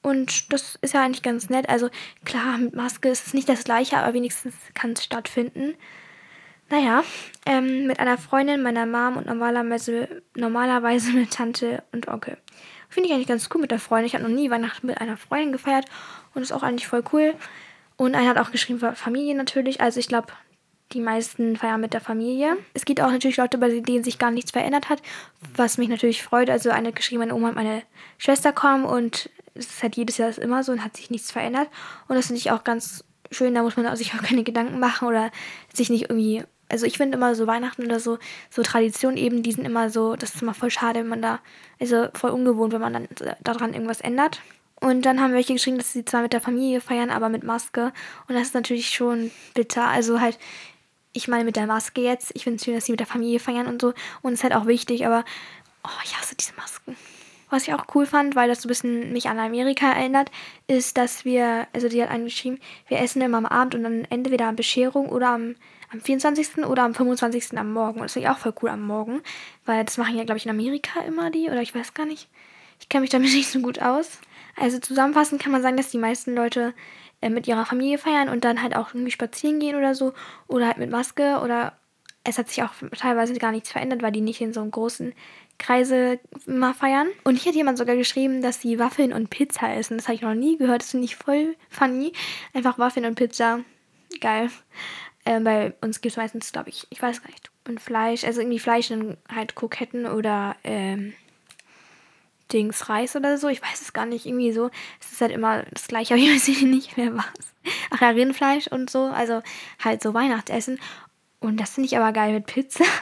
Und 0.03 0.53
das 0.53 0.77
ist 0.83 0.95
ja 0.95 1.05
eigentlich 1.05 1.23
ganz 1.23 1.49
nett. 1.49 1.69
Also 1.69 1.89
klar, 2.25 2.59
mit 2.59 2.75
Maske 2.75 3.09
ist 3.09 3.29
es 3.29 3.35
nicht 3.35 3.49
das 3.49 3.65
gleiche, 3.65 3.99
aber 3.99 4.15
wenigstens 4.15 4.55
kann 4.75 4.93
es 4.93 5.05
stattfinden. 5.05 5.75
Naja, 6.69 7.05
ähm, 7.47 7.87
mit 7.87 8.01
einer 8.01 8.19
Freundin, 8.19 8.63
meiner 8.63 8.87
Mom 8.87 9.17
und 9.17 9.27
normalerweise, 9.27 10.23
normalerweise 10.35 11.13
mit 11.15 11.33
Tante 11.33 11.83
und 11.93 12.09
Onkel. 12.09 12.37
Finde 12.89 13.09
ich 13.09 13.15
eigentlich 13.15 13.29
ganz 13.29 13.49
cool 13.55 13.61
mit 13.61 13.71
der 13.71 13.79
Freundin. 13.79 14.07
Ich 14.07 14.15
habe 14.15 14.25
noch 14.25 14.31
nie 14.31 14.51
Weihnachten 14.51 14.87
mit 14.87 15.01
einer 15.01 15.17
Freundin 15.17 15.53
gefeiert 15.53 15.87
und 16.35 16.43
ist 16.43 16.53
auch 16.53 16.63
eigentlich 16.63 16.89
voll 16.89 17.05
cool. 17.13 17.35
Und 17.97 18.15
einer 18.15 18.31
hat 18.31 18.39
auch 18.39 18.51
geschrieben, 18.51 18.81
Familie 18.97 19.35
natürlich. 19.35 19.81
Also 19.81 20.01
ich 20.01 20.09
glaube, 20.09 20.29
die 20.93 21.01
meisten 21.01 21.57
feiern 21.57 21.81
mit 21.81 21.95
der 21.95 22.01
Familie. 22.01 22.57
Es 22.75 22.85
gibt 22.85 23.01
auch 23.01 23.11
natürlich 23.11 23.37
Leute, 23.37 23.59
bei 23.59 23.81
denen 23.81 24.05
sich 24.05 24.19
gar 24.19 24.31
nichts 24.31 24.51
verändert 24.51 24.89
hat, 24.89 25.01
was 25.55 25.79
mich 25.79 25.89
natürlich 25.89 26.23
freut. 26.23 26.51
Also 26.51 26.71
eine 26.71 26.89
hat 26.89 26.97
geschrieben, 26.97 27.21
meine 27.21 27.35
Oma 27.35 27.49
und 27.51 27.55
meine 27.55 27.83
Schwester 28.19 28.53
kommen 28.53 28.85
und 28.85 29.31
es 29.55 29.67
ist 29.67 29.83
halt 29.83 29.97
jedes 29.97 30.19
Jahr 30.19 30.29
das 30.29 30.39
immer 30.39 30.63
so 30.65 30.73
und 30.73 30.85
hat 30.85 30.97
sich 30.97 31.11
nichts 31.11 31.31
verändert. 31.31 31.69
Und 32.09 32.17
das 32.17 32.27
finde 32.27 32.41
ich 32.41 32.51
auch 32.51 32.65
ganz 32.65 33.05
schön, 33.31 33.55
da 33.55 33.63
muss 33.63 33.77
man 33.77 33.97
sich 33.97 34.15
auch 34.15 34.23
keine 34.23 34.45
Gedanken 34.45 34.79
machen 34.79 35.09
oder 35.09 35.31
sich 35.73 35.91
nicht 35.91 36.05
irgendwie. 36.05 36.45
Also 36.69 36.87
ich 36.87 36.97
finde 36.97 37.19
immer 37.19 37.35
so 37.35 37.47
Weihnachten 37.47 37.85
oder 37.85 38.01
so, 38.01 38.19
so 38.49 38.63
Traditionen 38.63 39.19
eben, 39.19 39.43
die 39.43 39.53
sind 39.53 39.67
immer 39.67 39.91
so, 39.91 40.17
das 40.17 40.35
ist 40.35 40.43
immer 40.43 40.55
voll 40.55 40.71
schade, 40.71 41.01
wenn 41.01 41.09
man 41.09 41.21
da, 41.21 41.41
also 41.79 42.09
voll 42.15 42.31
ungewohnt, 42.31 42.73
wenn 42.73 42.81
man 42.81 42.95
dann 42.95 43.09
daran 43.43 43.75
irgendwas 43.75 44.01
ändert. 44.01 44.41
Und 44.81 45.03
dann 45.03 45.21
haben 45.21 45.33
welche 45.33 45.53
geschrieben, 45.53 45.77
dass 45.77 45.93
sie 45.93 46.05
zwar 46.05 46.23
mit 46.23 46.33
der 46.33 46.41
Familie 46.41 46.81
feiern, 46.81 47.11
aber 47.11 47.29
mit 47.29 47.45
Maske. 47.45 47.93
Und 48.27 48.35
das 48.35 48.49
ist 48.49 48.55
natürlich 48.55 48.91
schon 48.91 49.31
bitter. 49.55 49.87
Also 49.87 50.21
halt, 50.21 50.39
ich 51.13 51.29
meine 51.29 51.45
mit 51.45 51.57
der 51.57 51.67
Maske 51.67 52.01
jetzt. 52.01 52.33
Ich 52.35 52.45
finde 52.45 52.57
es 52.57 52.65
schön, 52.65 52.75
dass 52.75 52.87
sie 52.87 52.93
mit 52.93 53.01
der 53.01 53.07
Familie 53.07 53.39
feiern 53.39 53.69
und 53.69 53.81
so. 53.81 53.93
Und 54.23 54.33
es 54.33 54.41
ist 54.41 54.43
halt 54.43 54.55
auch 54.55 54.67
wichtig, 54.67 55.07
aber 55.07 55.25
oh, 55.85 56.01
ich 56.05 56.19
hasse 56.19 56.35
diese 56.35 56.55
Masken. 56.55 56.97
Was 57.53 57.69
ich 57.69 57.75
auch 57.75 57.85
cool 57.95 58.07
fand, 58.07 58.35
weil 58.35 58.49
das 58.49 58.63
so 58.63 58.67
ein 58.67 58.71
bisschen 58.71 59.13
mich 59.13 59.29
an 59.29 59.39
Amerika 59.39 59.93
erinnert, 59.93 60.31
ist, 60.69 60.97
dass 60.97 61.27
wir, 61.27 61.67
also 61.75 61.87
die 61.91 62.03
hat 62.03 62.11
angeschrieben, 62.11 62.59
wir 62.89 62.99
essen 62.99 63.21
immer 63.21 63.37
am 63.37 63.45
Abend 63.45 63.75
und 63.75 63.83
dann 63.83 64.07
entweder 64.09 64.47
am 64.47 64.57
Bescherung 64.57 65.11
oder 65.11 65.29
am, 65.29 65.57
am 65.93 66.01
24. 66.01 66.65
oder 66.65 66.83
am 66.85 66.95
25. 66.95 67.59
am 67.59 67.75
Morgen. 67.75 68.01
Und 68.01 68.05
das 68.05 68.15
finde 68.15 68.29
ich 68.29 68.35
auch 68.35 68.39
voll 68.39 68.55
cool 68.63 68.71
am 68.71 68.87
Morgen, 68.87 69.21
weil 69.67 69.85
das 69.85 69.99
machen 69.99 70.17
ja, 70.17 70.25
glaube 70.25 70.39
ich, 70.39 70.47
in 70.47 70.51
Amerika 70.51 71.01
immer 71.03 71.31
die, 71.31 71.51
oder 71.51 71.61
ich 71.61 71.75
weiß 71.75 71.93
gar 71.93 72.07
nicht. 72.07 72.31
Ich 72.81 72.89
kenne 72.89 73.03
mich 73.03 73.11
damit 73.11 73.33
nicht 73.35 73.51
so 73.51 73.61
gut 73.61 73.83
aus. 73.83 74.19
Also 74.57 74.79
zusammenfassend 74.79 75.43
kann 75.43 75.53
man 75.53 75.61
sagen, 75.61 75.77
dass 75.77 75.91
die 75.91 75.99
meisten 75.99 76.35
Leute 76.35 76.73
äh, 77.21 77.29
mit 77.29 77.47
ihrer 77.47 77.67
Familie 77.67 77.99
feiern 77.99 78.31
und 78.31 78.47
dann 78.47 78.63
halt 78.63 78.75
auch 78.75 78.95
irgendwie 78.95 79.11
spazieren 79.11 79.61
gehen 79.61 79.77
oder 79.77 79.95
so. 79.95 80.15
Oder 80.49 80.69
halt 80.69 80.79
mit 80.79 80.91
Maske 80.91 81.39
oder 81.45 81.75
es 82.25 82.39
hat 82.39 82.49
sich 82.49 82.63
auch 82.63 82.71
teilweise 82.97 83.35
gar 83.35 83.53
nichts 83.53 83.73
verändert, 83.73 84.03
weil 84.03 84.13
die 84.13 84.21
nicht 84.21 84.41
in 84.41 84.53
so 84.53 84.61
einem 84.61 84.71
großen 84.71 85.13
Kreise 85.59 86.19
immer 86.47 86.75
feiern. 86.75 87.09
Und 87.25 87.37
hier 87.37 87.51
hat 87.51 87.57
jemand 87.57 87.79
sogar 87.79 87.97
geschrieben, 87.97 88.43
dass 88.43 88.61
sie 88.61 88.79
Waffeln 88.79 89.13
und 89.13 89.31
Pizza 89.31 89.73
essen. 89.75 89.97
Das 89.97 90.09
habe 90.09 90.17
ich 90.17 90.23
noch 90.23 90.35
nie 90.35 90.57
gehört. 90.57 90.83
Das 90.83 90.91
finde 90.91 91.05
ich 91.05 91.17
voll 91.17 91.57
funny. 91.69 92.13
Einfach 92.53 92.79
Waffeln 92.79 93.07
und 93.07 93.15
Pizza. 93.15 93.61
Geil. 94.21 94.51
Äh, 95.25 95.41
bei 95.41 95.75
uns 95.81 96.01
gibt 96.01 96.13
es 96.13 96.17
meistens, 96.17 96.53
glaube 96.53 96.71
ich, 96.71 96.87
ich 96.91 97.01
weiß 97.01 97.23
gar 97.23 97.31
nicht. 97.31 97.51
Und 97.69 97.81
Fleisch, 97.81 98.25
also 98.25 98.41
irgendwie 98.41 98.59
Fleisch 98.59 98.91
und 98.91 99.17
halt 99.33 99.55
Kroketten 99.55 100.07
oder 100.07 100.57
ähm, 100.65 101.15
Dings 102.53 102.89
Reis 102.89 103.15
oder 103.17 103.39
so. 103.39 103.49
Ich 103.49 103.63
weiß 103.63 103.81
es 103.81 103.93
gar 103.93 104.07
nicht. 104.07 104.27
Irgendwie 104.27 104.53
so. 104.53 104.71
Es 105.01 105.13
ist 105.13 105.21
halt 105.21 105.33
immer 105.33 105.63
das 105.71 105.89
gleiche, 105.89 106.15
aber 106.15 106.23
ich 106.23 106.31
weiß 106.31 106.63
nicht 106.63 106.97
mehr 106.97 107.17
was. 107.17 107.55
Ach 107.91 108.01
ja, 108.01 108.09
Rindfleisch 108.11 108.67
und 108.69 108.91
so. 108.91 109.05
Also 109.05 109.43
halt 109.83 110.03
so 110.03 110.13
Weihnachtsessen. 110.15 110.81
Und 111.41 111.61
das 111.61 111.75
finde 111.75 111.87
ich 111.87 111.97
aber 111.97 112.13
geil 112.13 112.33
mit 112.33 112.47
Pizza. 112.47 112.85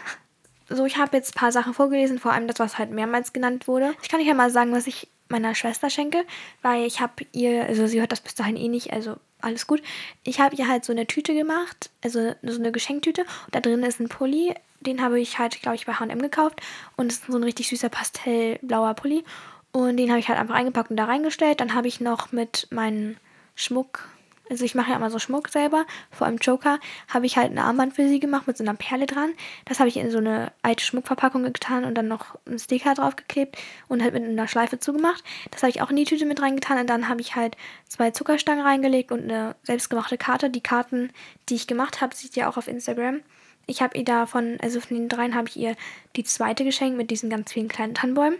So, 0.70 0.86
ich 0.86 0.96
habe 0.98 1.16
jetzt 1.16 1.34
ein 1.34 1.38
paar 1.38 1.52
Sachen 1.52 1.74
vorgelesen, 1.74 2.18
vor 2.20 2.32
allem 2.32 2.46
das, 2.46 2.60
was 2.60 2.78
halt 2.78 2.90
mehrmals 2.92 3.32
genannt 3.32 3.66
wurde. 3.66 3.92
Ich 4.02 4.08
kann 4.08 4.20
euch 4.20 4.26
ja 4.26 4.34
mal 4.34 4.50
sagen, 4.50 4.72
was 4.72 4.86
ich 4.86 5.08
meiner 5.28 5.54
Schwester 5.54 5.90
schenke, 5.90 6.24
weil 6.62 6.86
ich 6.86 7.00
habe 7.00 7.24
ihr, 7.32 7.64
also 7.66 7.86
sie 7.86 8.00
hört 8.00 8.12
das 8.12 8.20
bis 8.20 8.34
dahin 8.34 8.56
eh 8.56 8.68
nicht, 8.68 8.92
also 8.92 9.16
alles 9.40 9.66
gut. 9.66 9.82
Ich 10.22 10.40
habe 10.40 10.54
ihr 10.56 10.68
halt 10.68 10.84
so 10.84 10.92
eine 10.92 11.06
Tüte 11.06 11.34
gemacht, 11.34 11.90
also 12.02 12.34
so 12.42 12.58
eine 12.58 12.72
Geschenktüte. 12.72 13.22
Und 13.22 13.54
da 13.54 13.60
drin 13.60 13.82
ist 13.82 14.00
ein 14.00 14.08
Pulli, 14.08 14.54
den 14.80 15.02
habe 15.02 15.20
ich 15.20 15.38
halt, 15.38 15.60
glaube 15.60 15.76
ich, 15.76 15.86
bei 15.86 15.94
H&M 15.94 16.22
gekauft. 16.22 16.60
Und 16.96 17.10
es 17.10 17.18
ist 17.18 17.26
so 17.26 17.36
ein 17.36 17.44
richtig 17.44 17.68
süßer 17.68 17.88
pastellblauer 17.88 18.94
Pulli. 18.94 19.24
Und 19.72 19.96
den 19.96 20.10
habe 20.10 20.20
ich 20.20 20.28
halt 20.28 20.38
einfach 20.38 20.54
eingepackt 20.54 20.90
und 20.90 20.96
da 20.96 21.04
reingestellt. 21.04 21.60
Dann 21.60 21.74
habe 21.74 21.88
ich 21.88 22.00
noch 22.00 22.32
mit 22.32 22.68
meinem 22.70 23.16
Schmuck 23.54 24.08
also 24.50 24.64
ich 24.64 24.74
mache 24.74 24.90
ja 24.90 24.96
immer 24.96 25.10
so 25.10 25.18
Schmuck 25.18 25.48
selber, 25.48 25.86
vor 26.10 26.26
allem 26.26 26.38
Joker, 26.38 26.78
habe 27.08 27.26
ich 27.26 27.36
halt 27.36 27.50
eine 27.50 27.62
Armband 27.62 27.94
für 27.94 28.08
sie 28.08 28.20
gemacht 28.20 28.46
mit 28.46 28.56
so 28.56 28.64
einer 28.64 28.74
Perle 28.74 29.06
dran. 29.06 29.32
Das 29.64 29.78
habe 29.78 29.88
ich 29.88 29.96
in 29.96 30.10
so 30.10 30.18
eine 30.18 30.52
alte 30.62 30.84
Schmuckverpackung 30.84 31.44
getan 31.44 31.84
und 31.84 31.94
dann 31.94 32.08
noch 32.08 32.38
einen 32.46 32.58
Sticker 32.58 32.94
draufgeklebt 32.94 33.56
und 33.88 34.02
halt 34.02 34.12
mit 34.12 34.24
einer 34.24 34.48
Schleife 34.48 34.78
zugemacht. 34.78 35.22
Das 35.50 35.62
habe 35.62 35.70
ich 35.70 35.80
auch 35.80 35.90
in 35.90 35.96
die 35.96 36.04
Tüte 36.04 36.26
mit 36.26 36.42
reingetan 36.42 36.80
und 36.80 36.90
dann 36.90 37.08
habe 37.08 37.20
ich 37.20 37.36
halt 37.36 37.56
zwei 37.88 38.10
Zuckerstangen 38.10 38.64
reingelegt 38.64 39.12
und 39.12 39.22
eine 39.22 39.54
selbstgemachte 39.62 40.18
Karte. 40.18 40.50
Die 40.50 40.62
Karten, 40.62 41.12
die 41.48 41.54
ich 41.54 41.66
gemacht 41.66 42.00
habe, 42.00 42.14
seht 42.14 42.36
ihr 42.36 42.48
auch 42.48 42.56
auf 42.56 42.66
Instagram. 42.68 43.20
Ich 43.66 43.82
habe 43.82 43.96
ihr 43.96 44.04
davon, 44.04 44.58
also 44.60 44.80
von 44.80 44.96
den 44.96 45.08
dreien 45.08 45.34
habe 45.34 45.48
ich 45.48 45.56
ihr 45.56 45.76
die 46.16 46.24
zweite 46.24 46.64
geschenkt 46.64 46.96
mit 46.96 47.10
diesen 47.10 47.30
ganz 47.30 47.52
vielen 47.52 47.68
kleinen 47.68 47.94
Tannenbäumen. 47.94 48.38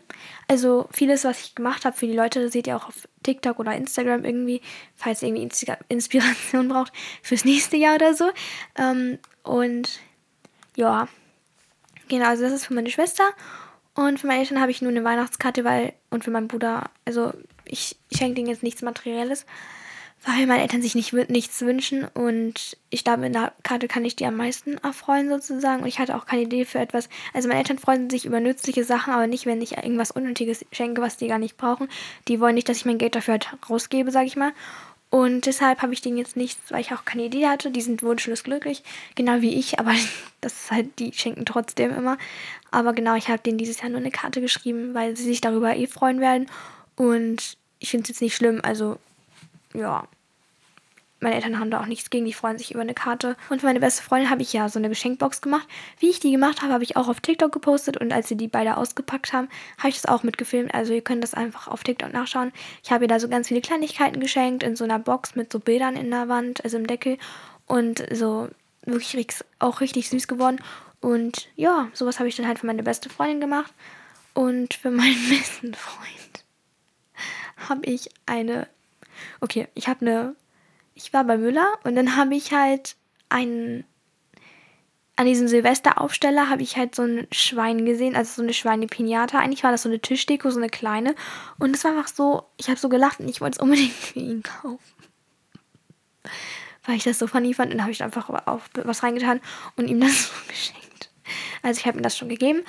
Also 0.48 0.88
vieles, 0.90 1.24
was 1.24 1.40
ich 1.40 1.54
gemacht 1.54 1.84
habe 1.84 1.96
für 1.96 2.06
die 2.06 2.16
Leute, 2.16 2.48
seht 2.48 2.66
ihr 2.66 2.76
auch 2.76 2.88
auf 2.88 3.08
TikTok 3.22 3.58
oder 3.58 3.76
Instagram 3.76 4.24
irgendwie, 4.24 4.60
falls 4.96 5.22
ihr 5.22 5.28
irgendwie 5.28 5.48
Inspiration 5.88 6.68
braucht 6.68 6.92
fürs 7.22 7.44
nächste 7.44 7.76
Jahr 7.76 7.94
oder 7.94 8.14
so. 8.14 8.30
Ähm, 8.76 9.18
und 9.42 10.00
ja, 10.74 11.08
genau, 12.08 12.26
also 12.26 12.42
das 12.42 12.52
ist 12.52 12.66
für 12.66 12.74
meine 12.74 12.90
Schwester. 12.90 13.24
Und 13.94 14.20
für 14.20 14.26
meine 14.26 14.40
Eltern 14.40 14.60
habe 14.60 14.70
ich 14.70 14.82
nur 14.82 14.90
eine 14.90 15.04
Weihnachtskarte, 15.04 15.64
weil, 15.64 15.92
und 16.10 16.24
für 16.24 16.30
meinen 16.30 16.48
Bruder, 16.48 16.90
also 17.04 17.32
ich, 17.64 17.96
ich 18.08 18.18
schenke 18.18 18.36
denen 18.36 18.48
jetzt 18.48 18.62
nichts 18.62 18.82
Materielles 18.82 19.46
weil 20.24 20.46
meine 20.46 20.60
Eltern 20.60 20.82
sich 20.82 20.94
nicht, 20.94 21.12
nichts 21.30 21.62
wünschen 21.62 22.04
und 22.04 22.76
ich 22.90 23.04
glaube, 23.04 23.24
in 23.24 23.32
der 23.32 23.52
Karte 23.62 23.88
kann 23.88 24.04
ich 24.04 24.16
die 24.16 24.26
am 24.26 24.36
meisten 24.36 24.76
erfreuen 24.78 25.30
sozusagen 25.30 25.82
und 25.82 25.88
ich 25.88 25.98
hatte 25.98 26.14
auch 26.14 26.26
keine 26.26 26.42
Idee 26.42 26.66
für 26.66 26.78
etwas. 26.78 27.08
Also 27.32 27.48
meine 27.48 27.60
Eltern 27.60 27.78
freuen 27.78 28.10
sich 28.10 28.26
über 28.26 28.38
nützliche 28.38 28.84
Sachen, 28.84 29.14
aber 29.14 29.26
nicht, 29.26 29.46
wenn 29.46 29.62
ich 29.62 29.78
irgendwas 29.78 30.10
Unnötiges 30.10 30.64
schenke, 30.72 31.00
was 31.00 31.16
die 31.16 31.28
gar 31.28 31.38
nicht 31.38 31.56
brauchen. 31.56 31.88
Die 32.28 32.38
wollen 32.38 32.54
nicht, 32.54 32.68
dass 32.68 32.76
ich 32.76 32.84
mein 32.84 32.98
Geld 32.98 33.14
dafür 33.14 33.32
halt 33.32 33.48
rausgebe, 33.70 34.10
sage 34.10 34.26
ich 34.26 34.36
mal. 34.36 34.52
Und 35.08 35.46
deshalb 35.46 35.82
habe 35.82 35.92
ich 35.92 36.02
denen 36.02 36.18
jetzt 36.18 36.36
nichts, 36.36 36.70
weil 36.70 36.82
ich 36.82 36.92
auch 36.92 37.04
keine 37.04 37.24
Idee 37.24 37.48
hatte. 37.48 37.70
Die 37.70 37.80
sind 37.80 38.02
wunschlos 38.02 38.44
glücklich, 38.44 38.84
genau 39.16 39.40
wie 39.40 39.58
ich, 39.58 39.80
aber 39.80 39.92
das 40.42 40.52
ist 40.52 40.70
halt, 40.70 40.98
die 40.98 41.12
schenken 41.14 41.46
trotzdem 41.46 41.96
immer. 41.96 42.18
Aber 42.70 42.92
genau, 42.92 43.16
ich 43.16 43.28
habe 43.28 43.42
denen 43.42 43.58
dieses 43.58 43.80
Jahr 43.80 43.88
nur 43.88 43.98
eine 43.98 44.12
Karte 44.12 44.40
geschrieben, 44.42 44.94
weil 44.94 45.16
sie 45.16 45.24
sich 45.24 45.40
darüber 45.40 45.74
eh 45.74 45.86
freuen 45.86 46.20
werden. 46.20 46.46
Und 46.94 47.56
ich 47.78 47.90
finde 47.90 48.04
es 48.04 48.08
jetzt 48.10 48.20
nicht 48.20 48.36
schlimm, 48.36 48.60
also 48.62 48.98
ja, 49.74 50.06
meine 51.20 51.34
Eltern 51.34 51.60
haben 51.60 51.70
da 51.70 51.80
auch 51.80 51.86
nichts 51.86 52.08
gegen, 52.08 52.24
die 52.24 52.32
freuen 52.32 52.56
sich 52.56 52.72
über 52.72 52.80
eine 52.80 52.94
Karte. 52.94 53.36
Und 53.50 53.60
für 53.60 53.66
meine 53.66 53.80
beste 53.80 54.02
Freundin 54.02 54.30
habe 54.30 54.40
ich 54.40 54.54
ja 54.54 54.70
so 54.70 54.78
eine 54.78 54.88
Geschenkbox 54.88 55.42
gemacht. 55.42 55.68
Wie 55.98 56.08
ich 56.08 56.18
die 56.18 56.30
gemacht 56.32 56.62
habe, 56.62 56.72
habe 56.72 56.82
ich 56.82 56.96
auch 56.96 57.08
auf 57.08 57.20
TikTok 57.20 57.52
gepostet 57.52 57.98
und 57.98 58.10
als 58.10 58.28
sie 58.28 58.36
die 58.36 58.48
beide 58.48 58.78
ausgepackt 58.78 59.34
haben, 59.34 59.48
habe 59.78 59.90
ich 59.90 59.96
das 59.96 60.06
auch 60.06 60.22
mitgefilmt. 60.22 60.72
Also 60.74 60.94
ihr 60.94 61.02
könnt 61.02 61.22
das 61.22 61.34
einfach 61.34 61.68
auf 61.68 61.84
TikTok 61.84 62.12
nachschauen. 62.12 62.52
Ich 62.82 62.90
habe 62.90 63.04
ihr 63.04 63.08
da 63.08 63.20
so 63.20 63.28
ganz 63.28 63.48
viele 63.48 63.60
Kleinigkeiten 63.60 64.18
geschenkt 64.18 64.62
in 64.62 64.76
so 64.76 64.84
einer 64.84 64.98
Box 64.98 65.34
mit 65.34 65.52
so 65.52 65.60
Bildern 65.60 65.94
in 65.94 66.10
der 66.10 66.28
Wand, 66.28 66.64
also 66.64 66.78
im 66.78 66.86
Deckel. 66.86 67.18
Und 67.66 68.02
so 68.10 68.48
wirklich 68.86 69.26
auch 69.58 69.82
richtig 69.82 70.08
süß 70.08 70.26
geworden. 70.26 70.62
Und 71.02 71.48
ja, 71.54 71.88
sowas 71.92 72.18
habe 72.18 72.30
ich 72.30 72.36
dann 72.36 72.46
halt 72.46 72.60
für 72.60 72.66
meine 72.66 72.82
beste 72.82 73.10
Freundin 73.10 73.40
gemacht. 73.40 73.74
Und 74.32 74.72
für 74.72 74.90
meinen 74.90 75.28
besten 75.28 75.74
Freund 75.74 76.44
habe 77.68 77.84
ich 77.84 78.08
eine 78.24 78.68
Okay, 79.40 79.68
ich 79.74 79.88
habe 79.88 80.00
eine. 80.06 80.36
Ich 80.94 81.12
war 81.12 81.24
bei 81.24 81.38
Müller 81.38 81.66
und 81.84 81.96
dann 81.96 82.16
habe 82.16 82.34
ich 82.34 82.52
halt 82.52 82.96
einen. 83.28 83.84
An 85.16 85.26
diesem 85.26 85.48
Silvesteraufsteller 85.48 86.48
habe 86.48 86.62
ich 86.62 86.78
halt 86.78 86.94
so 86.94 87.02
ein 87.02 87.26
Schwein 87.30 87.84
gesehen, 87.84 88.16
also 88.16 88.36
so 88.36 88.42
eine 88.42 88.54
Schweine-Pinata. 88.54 89.38
Eigentlich 89.38 89.64
war 89.64 89.70
das 89.70 89.82
so 89.82 89.90
eine 89.90 90.00
Tischdeko, 90.00 90.48
so 90.48 90.58
eine 90.58 90.70
kleine. 90.70 91.14
Und 91.58 91.76
es 91.76 91.84
war 91.84 91.90
einfach 91.90 92.08
so, 92.08 92.44
ich 92.56 92.68
habe 92.68 92.80
so 92.80 92.88
gelacht 92.88 93.20
und 93.20 93.28
ich 93.28 93.42
wollte 93.42 93.56
es 93.56 93.62
unbedingt 93.62 93.92
für 93.92 94.18
ihn 94.18 94.42
kaufen. 94.42 94.78
Weil 96.84 96.96
ich 96.96 97.04
das 97.04 97.18
so 97.18 97.26
funny 97.26 97.52
fand. 97.52 97.70
Und 97.70 97.78
dann 97.78 97.82
habe 97.82 97.92
ich 97.92 98.02
einfach 98.02 98.30
auch 98.46 98.62
was 98.72 99.02
reingetan 99.02 99.42
und 99.76 99.88
ihm 99.88 100.00
das 100.00 100.22
so 100.28 100.32
geschenkt. 100.48 101.10
Also 101.62 101.80
ich 101.80 101.86
habe 101.86 101.98
ihm 101.98 102.02
das 102.02 102.16
schon 102.16 102.30
gegeben. 102.30 102.62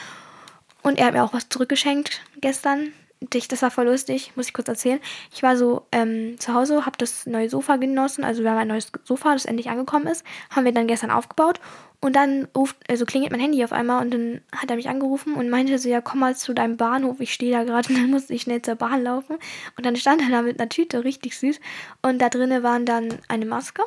Und 0.81 0.97
er 0.97 1.05
hat 1.05 1.13
mir 1.13 1.23
auch 1.23 1.33
was 1.33 1.47
zurückgeschenkt 1.47 2.21
gestern 2.41 2.91
dich, 3.21 3.47
das 3.47 3.61
war 3.61 3.71
voll 3.71 3.85
lustig, 3.85 4.31
muss 4.35 4.47
ich 4.47 4.53
kurz 4.53 4.67
erzählen. 4.67 4.99
Ich 5.33 5.43
war 5.43 5.55
so 5.55 5.85
ähm, 5.91 6.39
zu 6.39 6.53
Hause, 6.53 6.85
habe 6.85 6.97
das 6.97 7.25
neue 7.27 7.49
Sofa 7.49 7.75
genossen, 7.75 8.23
also 8.23 8.43
wir 8.43 8.51
haben 8.51 8.57
ein 8.57 8.67
neues 8.67 8.91
Sofa, 9.03 9.33
das 9.33 9.45
endlich 9.45 9.69
angekommen 9.69 10.07
ist, 10.07 10.25
haben 10.49 10.65
wir 10.65 10.71
dann 10.71 10.87
gestern 10.87 11.11
aufgebaut 11.11 11.59
Und 12.03 12.15
dann 12.15 12.47
ruft, 12.57 12.77
also 12.89 13.05
klingelt 13.05 13.31
mein 13.31 13.39
Handy 13.39 13.63
auf 13.63 13.71
einmal 13.71 14.03
und 14.03 14.11
dann 14.11 14.41
hat 14.55 14.71
er 14.71 14.75
mich 14.75 14.89
angerufen 14.89 15.35
und 15.35 15.49
meinte 15.51 15.77
so, 15.77 15.87
ja, 15.87 16.01
komm 16.01 16.19
mal 16.19 16.35
zu 16.35 16.53
deinem 16.55 16.75
Bahnhof, 16.75 17.19
ich 17.19 17.31
stehe 17.31 17.51
da 17.51 17.63
gerade 17.63 17.89
und 17.89 17.95
dann 17.95 18.09
musste 18.09 18.33
ich 18.33 18.41
schnell 18.41 18.61
zur 18.63 18.73
Bahn 18.73 19.03
laufen. 19.03 19.37
Und 19.77 19.85
dann 19.85 19.95
stand 19.95 20.19
er 20.23 20.29
da 20.29 20.41
mit 20.41 20.59
einer 20.59 20.67
Tüte, 20.67 21.03
richtig 21.03 21.37
süß. 21.37 21.59
Und 22.01 22.19
da 22.19 22.29
drinnen 22.29 22.63
waren 22.63 22.87
dann 22.87 23.19
eine 23.27 23.45
Maske. 23.45 23.83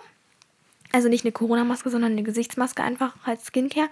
Also 0.92 1.08
nicht 1.08 1.24
eine 1.24 1.32
Corona-Maske, 1.32 1.90
sondern 1.90 2.12
eine 2.12 2.22
Gesichtsmaske 2.22 2.84
einfach 2.84 3.16
als 3.24 3.46
Skincare. 3.46 3.88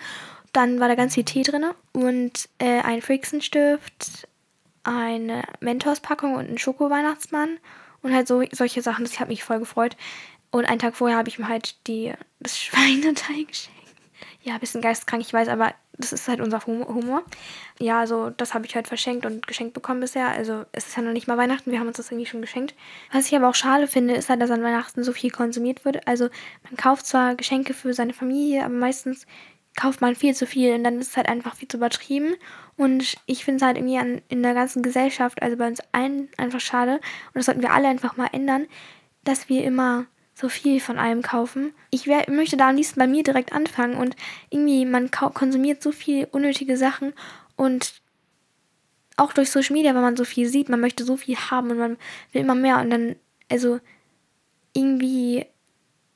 Dann 0.53 0.79
war 0.79 0.87
da 0.87 0.95
ganz 0.95 1.15
viel 1.15 1.25
Tee 1.25 1.43
drin 1.43 1.65
und 1.93 2.49
äh, 2.59 2.81
ein 2.83 3.03
Fricksenstift, 3.03 4.29
eine 4.85 5.43
Mentos-Packung 5.61 6.35
und 6.35 6.51
ein 6.51 6.59
Schoko-Weihnachtsmann 6.59 7.59
und 8.03 8.15
halt 8.15 8.29
so 8.29 8.43
solche 8.53 8.83
Sachen. 8.83 9.05
Das 9.05 9.21
hat 9.21 9.29
mich 9.29 9.45
voll 9.45 9.59
gefreut. 9.59 9.97
Und 10.51 10.67
einen 10.67 10.79
Tag 10.79 10.97
vorher 10.97 11.17
habe 11.17 11.29
ich 11.29 11.39
mir 11.39 11.49
halt 11.49 11.87
die, 11.87 12.13
das 12.41 12.59
Schweineteil 12.61 13.45
geschenkt. 13.45 13.79
Ja, 14.43 14.55
ein 14.55 14.61
bisschen 14.61 14.83
geisteskrank, 14.83 15.23
ich 15.23 15.33
weiß, 15.33 15.49
aber 15.49 15.73
das 15.99 16.13
ist 16.13 16.27
halt 16.27 16.41
unser 16.41 16.65
Humor. 16.67 17.23
Ja, 17.79 18.01
also 18.01 18.31
das 18.31 18.55
habe 18.55 18.67
ich 18.67 18.75
halt 18.75 18.89
verschenkt 18.89 19.25
und 19.25 19.47
geschenkt 19.47 19.75
bekommen 19.75 20.01
bisher. 20.01 20.29
Also 20.29 20.65
es 20.73 20.89
ist 20.89 20.97
ja 20.97 21.03
noch 21.03 21.13
nicht 21.13 21.29
mal 21.29 21.39
Weihnachten, 21.39 21.71
wir 21.71 21.79
haben 21.79 21.87
uns 21.87 21.99
das 21.99 22.11
irgendwie 22.11 22.27
schon 22.27 22.41
geschenkt. 22.41 22.75
Was 23.13 23.27
ich 23.27 23.37
aber 23.37 23.49
auch 23.49 23.55
schade 23.55 23.87
finde, 23.87 24.15
ist 24.15 24.29
halt, 24.29 24.41
dass 24.41 24.51
an 24.51 24.63
Weihnachten 24.63 25.05
so 25.05 25.13
viel 25.13 25.31
konsumiert 25.31 25.85
wird. 25.85 26.07
Also 26.09 26.29
man 26.65 26.77
kauft 26.77 27.07
zwar 27.07 27.35
Geschenke 27.37 27.75
für 27.75 27.95
seine 27.95 28.15
Familie, 28.15 28.65
aber 28.65 28.75
meistens 28.75 29.27
kauft 29.77 30.01
man 30.01 30.15
viel 30.15 30.35
zu 30.35 30.47
viel 30.47 30.75
und 30.75 30.85
dann 30.85 30.99
ist 30.99 31.11
es 31.11 31.17
halt 31.17 31.29
einfach 31.29 31.57
viel 31.57 31.69
zu 31.69 31.77
übertrieben. 31.77 32.35
Und 32.77 33.17
ich 33.27 33.45
finde 33.45 33.57
es 33.57 33.63
halt 33.63 33.77
irgendwie 33.77 33.99
an, 33.99 34.23
in 34.29 34.43
der 34.43 34.55
ganzen 34.55 34.83
Gesellschaft, 34.83 35.43
also 35.43 35.57
bei 35.57 35.67
uns 35.67 35.81
allen, 35.93 36.29
einfach 36.37 36.61
schade. 36.61 36.95
Und 36.97 37.35
das 37.35 37.47
sollten 37.47 37.63
wir 37.63 37.73
alle 37.73 37.89
einfach 37.89 38.17
mal 38.17 38.29
ändern, 38.33 38.67
dass 39.25 39.49
wir 39.49 39.65
immer 39.65 40.07
so 40.35 40.49
viel 40.49 40.81
von 40.81 40.99
allem 40.99 41.23
kaufen. 41.23 41.73
Ich 41.91 42.07
wär, 42.07 42.25
möchte 42.31 42.57
da 42.57 42.71
am 42.71 42.77
liebsten 42.77 42.99
bei 42.99 43.07
mir 43.07 43.23
direkt 43.23 43.53
anfangen 43.53 43.97
und 43.97 44.17
irgendwie, 44.51 44.85
man 44.87 45.11
konsumiert 45.11 45.83
so 45.83 45.93
viel 45.93 46.27
unnötige 46.33 46.77
Sachen 46.77 47.13
und 47.57 48.01
auch 49.17 49.33
durch 49.33 49.51
Social 49.51 49.75
Media, 49.75 49.95
wenn 49.95 50.03
man 50.03 50.17
so 50.17 50.25
viel 50.25 50.49
sieht, 50.49 50.69
man 50.69 50.81
möchte 50.81 51.05
so 51.05 51.17
viel 51.17 51.37
haben 51.37 51.71
und 51.71 51.79
man 51.79 51.97
will 52.33 52.43
immer 52.43 52.55
mehr 52.55 52.79
und 52.81 52.91
dann, 52.91 53.17
also 53.51 53.79
irgendwie 54.73 55.47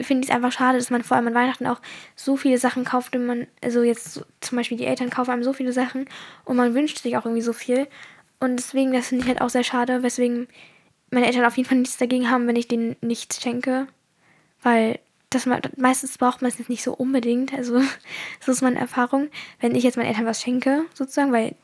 finde 0.01 0.25
ich 0.25 0.31
es 0.31 0.35
einfach 0.35 0.53
schade, 0.53 0.79
dass 0.79 0.91
man 0.91 1.03
vor 1.03 1.17
allem 1.17 1.29
an 1.29 1.35
Weihnachten 1.35 1.67
auch 1.67 1.81
so 2.15 2.37
viele 2.37 2.59
Sachen 2.59 2.85
kauft 2.85 3.17
und 3.17 3.27
man, 3.27 3.47
also 3.63 3.83
jetzt 3.83 4.25
zum 4.41 4.57
Beispiel 4.57 4.77
die 4.77 4.87
Eltern 4.87 5.11
kaufen 5.11 5.31
einem 5.31 5.45
so 5.45 5.53
viele 5.53 5.73
Sachen 5.73 6.07
und 6.45 6.57
man 6.57 6.75
wünscht 6.75 6.99
sich 6.99 7.17
auch 7.17 7.25
irgendwie 7.25 7.43
so 7.43 7.53
viel. 7.53 7.87
Und 8.39 8.57
deswegen, 8.57 8.93
das 8.93 9.09
finde 9.09 9.25
ich 9.25 9.29
halt 9.29 9.41
auch 9.41 9.49
sehr 9.49 9.65
schade, 9.65 10.03
weswegen 10.03 10.49
meine 11.11 11.27
Eltern 11.27 11.45
auf 11.45 11.57
jeden 11.57 11.69
Fall 11.69 11.79
nichts 11.79 11.97
dagegen 11.97 12.31
haben, 12.31 12.47
wenn 12.47 12.57
ich 12.57 12.69
denen 12.69 12.97
nichts 13.01 13.41
schenke. 13.41 13.87
Weil 14.63 14.99
das 15.31 15.47
meistens 15.77 16.19
braucht 16.19 16.43
man 16.43 16.51
es 16.51 16.59
jetzt 16.59 16.69
nicht 16.69 16.83
so 16.83 16.93
unbedingt. 16.93 17.55
Also, 17.55 17.81
das 18.41 18.49
ist 18.49 18.63
meine 18.63 18.79
Erfahrung. 18.79 19.29
Wenn 19.61 19.75
ich 19.75 19.85
jetzt 19.85 19.97
meinen 19.97 20.07
Eltern 20.07 20.27
was 20.27 20.43
schenke, 20.43 20.85
sozusagen, 20.93 21.33
weil 21.33 21.55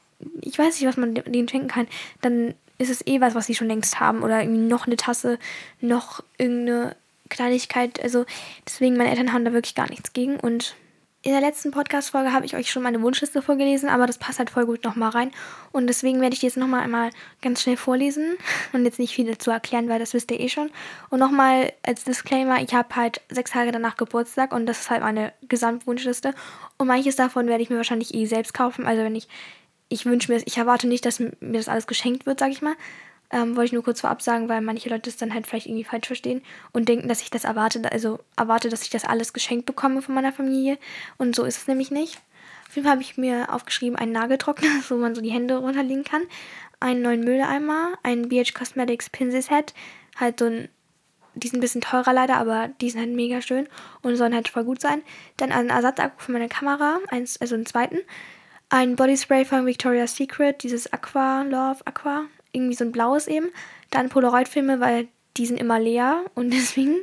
ich 0.41 0.59
weiß 0.59 0.79
nicht, 0.79 0.89
was 0.89 0.97
man 0.97 1.15
denen 1.15 1.49
schenken 1.49 1.69
kann, 1.69 1.89
dann 2.21 2.55
ist 2.79 2.91
es 2.91 3.07
eh 3.07 3.21
was, 3.21 3.35
was 3.35 3.47
sie 3.47 3.55
schon 3.55 3.69
längst 3.69 4.01
haben. 4.01 4.23
Oder 4.23 4.43
irgendwie 4.43 4.63
noch 4.63 4.87
eine 4.87 4.97
Tasse, 4.97 5.39
noch 5.81 6.23
irgendeine 6.39 6.97
Kleinigkeit. 7.33 8.01
Also 8.03 8.25
deswegen, 8.67 8.97
meine 8.97 9.11
Eltern 9.11 9.33
haben 9.33 9.45
da 9.45 9.53
wirklich 9.53 9.75
gar 9.75 9.89
nichts 9.89 10.13
gegen. 10.13 10.39
Und 10.39 10.77
in 11.25 11.31
der 11.31 11.41
letzten 11.41 11.71
Podcast-Folge 11.71 12.33
habe 12.33 12.45
ich 12.45 12.57
euch 12.57 12.69
schon 12.69 12.83
meine 12.83 13.01
Wunschliste 13.01 13.43
vorgelesen, 13.43 13.89
aber 13.89 14.09
das 14.09 14.19
passt 14.19 14.41
halt 14.41 14.51
voll 14.51 14.67
gut 14.67 14.83
nochmal 14.83 15.11
rein. 15.11 15.31
Und 15.71 15.87
deswegen 15.87 16.21
werde 16.21 16.35
ich 16.35 16.41
die 16.41 16.47
jetzt 16.47 16.57
nochmal 16.57 16.81
einmal 16.81 17.11
ganz 17.41 17.63
schnell 17.63 17.77
vorlesen 17.77 18.37
und 18.73 18.85
jetzt 18.85 18.99
nicht 18.99 19.15
viel 19.15 19.27
dazu 19.27 19.53
erklären, 19.53 19.89
weil 19.89 20.01
das 20.01 20.15
wisst 20.15 20.33
ihr 20.33 20.41
eh 20.41 20.49
schon. 20.49 20.71
Und 21.11 21.21
nochmal 21.21 21.73
als 21.85 22.03
Disclaimer, 22.03 22.61
ich 22.61 22.75
habe 22.75 22.97
halt 22.97 23.21
sechs 23.29 23.53
Tage 23.53 23.71
danach 23.71 23.97
Geburtstag 23.97 24.53
und 24.53 24.67
das 24.67 24.81
ist 24.81 24.91
halt 24.91 25.03
meine 25.03 25.33
Gesamtwunschliste. 25.49 26.35
Und 26.77 26.89
manches 26.89 27.15
davon 27.15 27.47
werde 27.47 27.63
ich 27.63 27.71
mir 27.71 27.77
wahrscheinlich 27.77 28.15
eh 28.15 28.27
selbst 28.27 28.53
kaufen. 28.53 28.85
Also 28.85 29.05
wenn 29.05 29.15
ich, 29.15 29.29
ich 29.89 30.05
wünsche 30.05 30.33
mir, 30.33 30.43
ich 30.45 30.59
erwarte 30.59 30.89
nicht, 30.89 31.07
dass 31.07 31.21
mir 31.21 31.31
das 31.41 31.69
alles 31.69 31.87
geschenkt 31.87 32.27
wird, 32.27 32.41
sag 32.41 32.51
ich 32.51 32.63
mal, 32.63 32.75
ähm, 33.33 33.57
wollte 33.57 33.67
ich 33.67 33.73
nur 33.73 33.83
kurz 33.83 34.03
vorab 34.03 34.23
sagen, 34.23 34.49
weil 34.49 34.61
manche 34.61 34.91
Leute 34.91 35.09
es 35.09 35.17
dann 35.17 35.35
halt 35.35 35.47
vielleicht 35.47 35.67
irgendwie 35.67 35.85
falsch 35.85 36.07
verstehen 36.07 36.43
und 36.73 36.89
denken, 36.89 37.09
dass 37.09 37.23
ich 37.23 37.31
das 37.31 37.45
erwarte, 37.45 37.91
also 37.91 38.21
erwarte, 38.37 38.69
dass 38.69 38.83
ich 38.83 38.91
das 38.91 39.05
alles 39.05 39.33
geschenkt 39.33 39.67
bekomme 39.67 40.03
von 40.03 40.15
meiner 40.15 40.33
Familie. 40.33 40.79
Und 41.17 41.35
so 41.35 41.45
ist 41.45 41.57
es 41.57 41.67
nämlich 41.67 41.91
nicht. 41.91 42.21
Auf 42.69 42.77
jeden 42.77 42.85
Fall 42.87 42.93
habe 42.93 43.03
ich 43.03 43.17
mir 43.17 43.53
aufgeschrieben, 43.53 43.97
einen 43.97 44.13
Nageltrockner, 44.13 44.69
wo 44.89 44.97
man 44.97 45.15
so 45.15 45.23
die 45.23 45.31
Hände 45.31 45.57
runterlegen 45.57 46.05
kann, 46.05 46.23
einen 46.79 47.03
neuen 47.03 47.21
Mülleimer, 47.21 47.95
ein 48.03 48.29
BH 48.29 48.53
Cosmetics 48.55 49.11
Pinselset, 49.11 49.75
halt 50.19 50.39
so 50.39 50.47
ein 50.47 50.69
die 51.35 51.49
sind 51.49 51.61
ein 51.61 51.63
bisschen 51.63 51.81
teurer 51.81 52.13
leider, 52.13 52.37
aber 52.37 52.69
die 52.83 52.91
sind 52.91 53.01
halt 53.01 53.15
mega 53.15 53.41
schön 53.41 53.67
und 54.03 54.17
sollen 54.17 54.35
halt 54.35 54.49
voll 54.49 54.65
gut 54.65 54.83
sein. 54.83 55.01
Dann 55.39 55.51
einen 55.51 55.71
Ersatzakku 55.71 56.23
für 56.23 56.33
meine 56.33 56.51
Kamera, 56.51 56.99
eins, 57.09 57.41
also 57.41 57.55
einen 57.55 57.65
zweiten. 57.65 58.01
Ein 58.69 58.97
Bodyspray 58.97 59.47
von 59.47 59.65
Victoria's 59.65 60.15
Secret, 60.15 60.63
dieses 60.63 60.93
Aqua 60.93 61.41
Love 61.45 61.87
Aqua 61.87 62.27
irgendwie 62.53 62.75
so 62.75 62.85
ein 62.85 62.93
blaues 62.93 63.27
eben. 63.27 63.49
Dann 63.91 64.09
Polaroid-Filme, 64.09 64.81
weil 64.81 65.09
die 65.37 65.47
sind 65.47 65.59
immer 65.59 65.81
leer 65.81 66.25
und 66.35 66.51
deswegen 66.53 66.97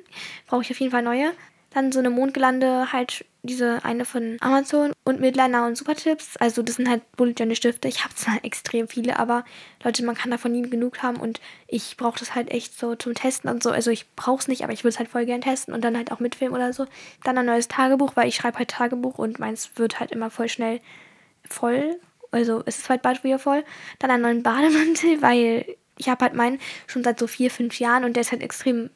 brauche 0.48 0.62
ich 0.62 0.72
auf 0.72 0.80
jeden 0.80 0.92
Fall 0.92 1.04
neue. 1.04 1.32
Dann 1.72 1.92
so 1.92 2.00
eine 2.00 2.10
Mondgelande, 2.10 2.92
halt 2.92 3.26
diese 3.44 3.86
eine 3.86 4.04
von 4.04 4.38
Amazon 4.42 4.92
und 5.06 5.22
Midliner 5.22 5.66
und 5.66 5.78
Supertips. 5.78 6.36
Also 6.38 6.62
das 6.62 6.76
sind 6.76 6.90
halt 6.90 7.10
Bullet 7.16 7.34
Journal 7.38 7.56
Stifte. 7.56 7.88
Ich 7.88 8.04
habe 8.04 8.16
zwar 8.16 8.40
extrem 8.44 8.88
viele, 8.88 9.20
aber 9.20 9.46
Leute, 9.84 10.04
man 10.04 10.16
kann 10.16 10.32
davon 10.32 10.52
nie 10.52 10.64
genug 10.64 11.04
haben 11.04 11.18
und 11.18 11.40
ich 11.68 11.96
brauche 11.96 12.20
das 12.20 12.36
halt 12.36 12.50
echt 12.50 12.78
so 12.78 12.96
zum 12.96 13.14
Testen 13.14 13.50
und 13.50 13.62
so. 13.64 13.70
Also 13.70 13.92
ich 13.92 14.10
brauche 14.16 14.40
es 14.40 14.48
nicht, 14.48 14.64
aber 14.64 14.74
ich 14.74 14.84
würde 14.84 14.90
es 14.90 15.00
halt 15.00 15.10
voll 15.10 15.26
gern 15.26 15.42
testen 15.42 15.74
und 15.74 15.82
dann 15.82 15.96
halt 15.96 16.12
auch 16.12 16.20
mitfilmen 16.20 16.56
oder 16.56 16.74
so. 16.74 16.86
Dann 17.24 17.38
ein 17.38 17.46
neues 17.46 17.68
Tagebuch, 17.68 18.16
weil 18.16 18.28
ich 18.28 18.36
schreibe 18.36 18.58
halt 18.58 18.72
Tagebuch 18.72 19.18
und 19.18 19.40
meins 19.40 19.72
wird 19.76 20.00
halt 20.00 20.12
immer 20.12 20.30
voll 20.30 20.50
schnell 20.50 20.82
voll 21.48 22.00
also 22.32 22.64
es 22.66 22.80
ist 22.80 22.90
halt 22.90 23.02
bald 23.02 23.24
wieder 23.24 23.40
voll. 23.40 23.64
Dann 24.00 24.12
einen 24.12 24.24
neuen 24.24 24.44
Bademantel, 24.44 25.22
weil 25.22 25.66
ich 25.98 26.10
habe 26.10 26.26
halt 26.26 26.34
meinen 26.34 26.60
schon 26.88 27.04
seit 27.04 27.20
so 27.20 27.28
vier, 27.28 27.52
fünf 27.52 27.80
Jahren 27.80 28.04
und 28.04 28.14
der 28.14 28.22
ist 28.22 28.32
halt 28.32 28.42
extrem 28.42 28.90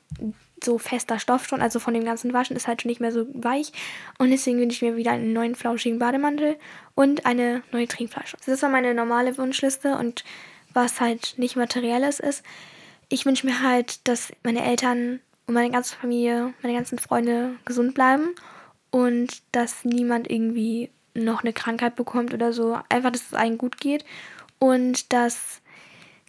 so 0.63 0.77
fester 0.77 1.19
Stoff 1.19 1.45
schon, 1.47 1.61
also 1.61 1.79
von 1.79 1.93
dem 1.93 2.05
ganzen 2.05 2.33
Waschen 2.33 2.55
ist 2.55 2.67
halt 2.67 2.81
schon 2.81 2.89
nicht 2.89 3.01
mehr 3.01 3.11
so 3.11 3.27
weich. 3.33 3.73
Und 4.17 4.31
deswegen 4.31 4.59
wünsche 4.59 4.75
ich 4.75 4.81
mir 4.81 4.97
wieder 4.97 5.11
einen 5.11 5.33
neuen 5.33 5.55
flauschigen 5.55 5.99
Bademantel 5.99 6.57
und 6.95 7.25
eine 7.25 7.63
neue 7.71 7.87
Trinkflasche. 7.87 8.37
Das 8.45 8.61
war 8.61 8.69
meine 8.69 8.93
normale 8.93 9.37
Wunschliste 9.37 9.97
und 9.97 10.23
was 10.73 11.01
halt 11.01 11.35
nicht 11.37 11.55
materielles 11.55 12.19
ist. 12.19 12.43
Ich 13.09 13.25
wünsche 13.25 13.45
mir 13.45 13.61
halt, 13.61 14.07
dass 14.07 14.31
meine 14.43 14.63
Eltern 14.63 15.19
und 15.45 15.53
meine 15.53 15.71
ganze 15.71 15.95
Familie, 15.95 16.53
meine 16.61 16.75
ganzen 16.75 16.97
Freunde 16.97 17.55
gesund 17.65 17.93
bleiben 17.93 18.29
und 18.89 19.43
dass 19.51 19.83
niemand 19.83 20.29
irgendwie 20.31 20.89
noch 21.13 21.43
eine 21.43 21.53
Krankheit 21.53 21.95
bekommt 21.95 22.33
oder 22.33 22.53
so. 22.53 22.79
Einfach, 22.89 23.11
dass 23.11 23.27
es 23.27 23.33
allen 23.33 23.57
gut 23.57 23.79
geht 23.79 24.05
und 24.59 25.13
dass 25.13 25.61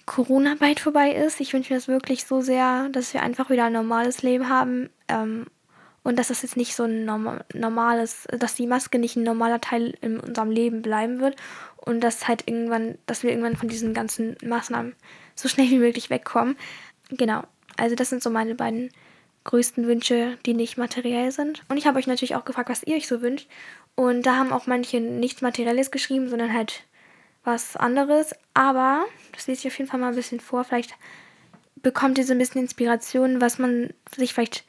Corona 0.06 0.56
bald 0.58 0.80
vorbei 0.80 1.12
ist. 1.12 1.40
Ich 1.40 1.52
wünsche 1.52 1.72
mir 1.72 1.78
das 1.78 1.88
wirklich 1.88 2.24
so 2.24 2.40
sehr, 2.40 2.88
dass 2.90 3.14
wir 3.14 3.22
einfach 3.22 3.50
wieder 3.50 3.64
ein 3.64 3.72
normales 3.72 4.22
Leben 4.22 4.48
haben 4.48 4.90
ähm, 5.08 5.46
und 6.02 6.18
dass 6.18 6.28
das 6.28 6.42
jetzt 6.42 6.56
nicht 6.56 6.74
so 6.74 6.84
ein 6.84 7.04
normales, 7.54 8.28
dass 8.38 8.54
die 8.54 8.66
Maske 8.66 8.98
nicht 8.98 9.16
ein 9.16 9.22
normaler 9.22 9.60
Teil 9.60 9.94
in 10.02 10.20
unserem 10.20 10.50
Leben 10.50 10.82
bleiben 10.82 11.20
wird 11.20 11.36
und 11.76 12.00
dass 12.00 12.28
halt 12.28 12.46
irgendwann, 12.46 12.98
dass 13.06 13.22
wir 13.22 13.30
irgendwann 13.30 13.56
von 13.56 13.68
diesen 13.68 13.94
ganzen 13.94 14.36
Maßnahmen 14.44 14.94
so 15.34 15.48
schnell 15.48 15.70
wie 15.70 15.78
möglich 15.78 16.10
wegkommen. 16.10 16.56
Genau. 17.10 17.42
Also 17.76 17.96
das 17.96 18.10
sind 18.10 18.22
so 18.22 18.30
meine 18.30 18.54
beiden 18.54 18.90
größten 19.44 19.86
Wünsche, 19.86 20.38
die 20.46 20.54
nicht 20.54 20.78
materiell 20.78 21.30
sind. 21.30 21.62
Und 21.68 21.76
ich 21.76 21.86
habe 21.86 21.98
euch 21.98 22.06
natürlich 22.06 22.34
auch 22.34 22.44
gefragt, 22.44 22.70
was 22.70 22.82
ihr 22.82 22.96
euch 22.96 23.06
so 23.06 23.22
wünscht. 23.22 23.48
Und 23.94 24.24
da 24.24 24.36
haben 24.36 24.52
auch 24.52 24.66
manche 24.66 25.00
nichts 25.00 25.42
Materielles 25.42 25.90
geschrieben, 25.90 26.28
sondern 26.28 26.52
halt 26.52 26.84
was 27.44 27.76
anderes. 27.76 28.34
Aber, 28.54 29.04
das 29.32 29.46
lese 29.46 29.60
ich 29.60 29.72
auf 29.72 29.78
jeden 29.78 29.90
Fall 29.90 30.00
mal 30.00 30.08
ein 30.08 30.14
bisschen 30.14 30.40
vor, 30.40 30.64
vielleicht 30.64 30.94
bekommt 31.76 32.16
ihr 32.16 32.24
so 32.24 32.32
ein 32.32 32.38
bisschen 32.38 32.62
Inspiration, 32.62 33.40
was 33.40 33.58
man 33.58 33.92
sich 34.16 34.32
vielleicht 34.32 34.64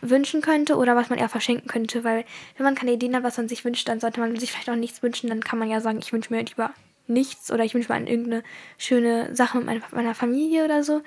wünschen 0.00 0.40
könnte 0.40 0.76
oder 0.76 0.96
was 0.96 1.10
man 1.10 1.18
eher 1.18 1.28
verschenken 1.28 1.68
könnte. 1.68 2.04
Weil 2.04 2.24
wenn 2.56 2.64
man 2.64 2.76
keine 2.76 2.92
Ideen 2.92 3.14
hat, 3.16 3.24
was 3.24 3.36
man 3.36 3.48
sich 3.48 3.64
wünscht, 3.64 3.88
dann 3.88 4.00
sollte 4.00 4.20
man 4.20 4.36
sich 4.36 4.52
vielleicht 4.52 4.70
auch 4.70 4.76
nichts 4.76 5.02
wünschen. 5.02 5.28
Dann 5.28 5.42
kann 5.42 5.58
man 5.58 5.68
ja 5.68 5.80
sagen, 5.80 5.98
ich 5.98 6.12
wünsche 6.12 6.32
mir 6.32 6.42
lieber 6.42 6.72
nichts 7.08 7.50
oder 7.50 7.64
ich 7.64 7.74
wünsche 7.74 7.92
mir 7.92 8.08
irgendeine 8.08 8.44
schöne 8.78 9.34
Sache 9.34 9.58
mit 9.58 9.92
meiner 9.92 10.14
Familie 10.14 10.64
oder 10.64 10.84
so. 10.84 11.02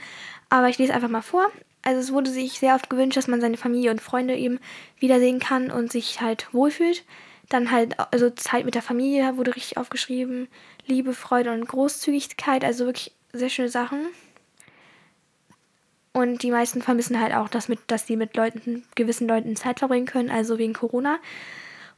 Aber 0.49 0.67
ich 0.67 0.77
lese 0.77 0.93
einfach 0.93 1.09
mal 1.09 1.21
vor 1.21 1.49
also 1.83 1.99
es 1.99 2.11
wurde 2.11 2.31
sich 2.31 2.59
sehr 2.59 2.75
oft 2.75 2.89
gewünscht, 2.89 3.17
dass 3.17 3.27
man 3.27 3.41
seine 3.41 3.57
Familie 3.57 3.91
und 3.91 4.01
Freunde 4.01 4.35
eben 4.35 4.59
wiedersehen 4.99 5.39
kann 5.39 5.69
und 5.69 5.91
sich 5.91 6.21
halt 6.21 6.53
wohlfühlt. 6.53 7.03
Dann 7.49 7.71
halt, 7.71 7.95
also 8.11 8.29
Zeit 8.29 8.65
mit 8.65 8.73
der 8.73 8.81
Familie 8.81 9.37
wurde 9.37 9.55
richtig 9.55 9.77
aufgeschrieben. 9.77 10.47
Liebe, 10.87 11.13
Freude 11.13 11.51
und 11.51 11.67
Großzügigkeit, 11.67 12.63
also 12.63 12.85
wirklich 12.85 13.11
sehr 13.33 13.49
schöne 13.49 13.69
Sachen. 13.69 14.07
Und 16.13 16.43
die 16.43 16.51
meisten 16.51 16.81
vermissen 16.81 17.19
halt 17.19 17.33
auch, 17.33 17.49
dass, 17.49 17.67
mit, 17.67 17.79
dass 17.87 18.05
die 18.05 18.15
mit 18.15 18.35
Leuten, 18.37 18.85
gewissen 18.95 19.27
Leuten 19.27 19.55
Zeit 19.55 19.79
verbringen 19.79 20.05
können, 20.05 20.29
also 20.29 20.57
wegen 20.57 20.73
Corona. 20.73 21.19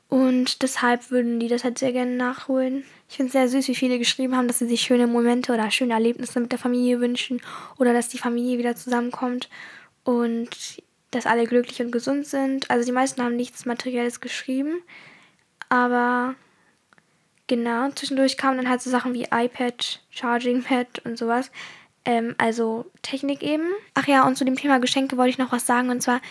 Und 0.07 0.61
deshalb 0.61 1.09
würden 1.11 1.39
die 1.39 1.47
das 1.47 1.63
halt 1.63 1.79
sehr 1.79 1.91
gerne 1.91 2.15
nachholen. 2.15 2.85
Ich 3.09 3.17
finde 3.17 3.27
es 3.27 3.33
sehr 3.33 3.49
süß, 3.49 3.67
wie 3.67 3.75
viele 3.75 3.97
geschrieben 3.99 4.35
haben, 4.35 4.47
dass 4.47 4.59
sie 4.59 4.67
sich 4.67 4.81
schöne 4.81 5.07
Momente 5.07 5.53
oder 5.53 5.69
schöne 5.71 5.93
Erlebnisse 5.93 6.39
mit 6.39 6.51
der 6.51 6.59
Familie 6.59 6.99
wünschen 6.99 7.41
oder 7.77 7.91
dass 7.93 8.09
die 8.09 8.19
Familie 8.19 8.57
wieder 8.59 8.75
zusammenkommt 8.75 9.49
und 10.03 10.49
dass 11.11 11.25
alle 11.25 11.45
glücklich 11.45 11.81
und 11.81 11.91
gesund 11.91 12.27
sind. 12.27 12.69
Also 12.69 12.85
die 12.85 12.91
meisten 12.91 13.21
haben 13.23 13.35
nichts 13.35 13.65
Materielles 13.65 14.21
geschrieben, 14.21 14.81
Aber 15.69 16.35
genau, 17.47 17.89
zwischendurch 17.91 18.37
kamen 18.37 18.57
dann 18.57 18.69
halt 18.69 18.81
so 18.81 18.89
Sachen 18.89 19.13
wie 19.13 19.27
iPad, 19.31 20.01
Charging 20.09 20.63
Pad 20.63 20.99
und 21.05 21.17
sowas. 21.17 21.51
Ähm, 22.05 22.35
also 22.37 22.85
Technik 23.01 23.41
eben. 23.43 23.67
Ach 23.95 24.07
ja, 24.07 24.27
und 24.27 24.37
zu 24.37 24.45
dem 24.45 24.55
Thema 24.55 24.79
Geschenke 24.79 25.17
wollte 25.17 25.31
ich 25.31 25.37
noch 25.37 25.51
was 25.51 25.65
sagen. 25.65 25.89
Und 25.89 26.01
zwar 26.01 26.21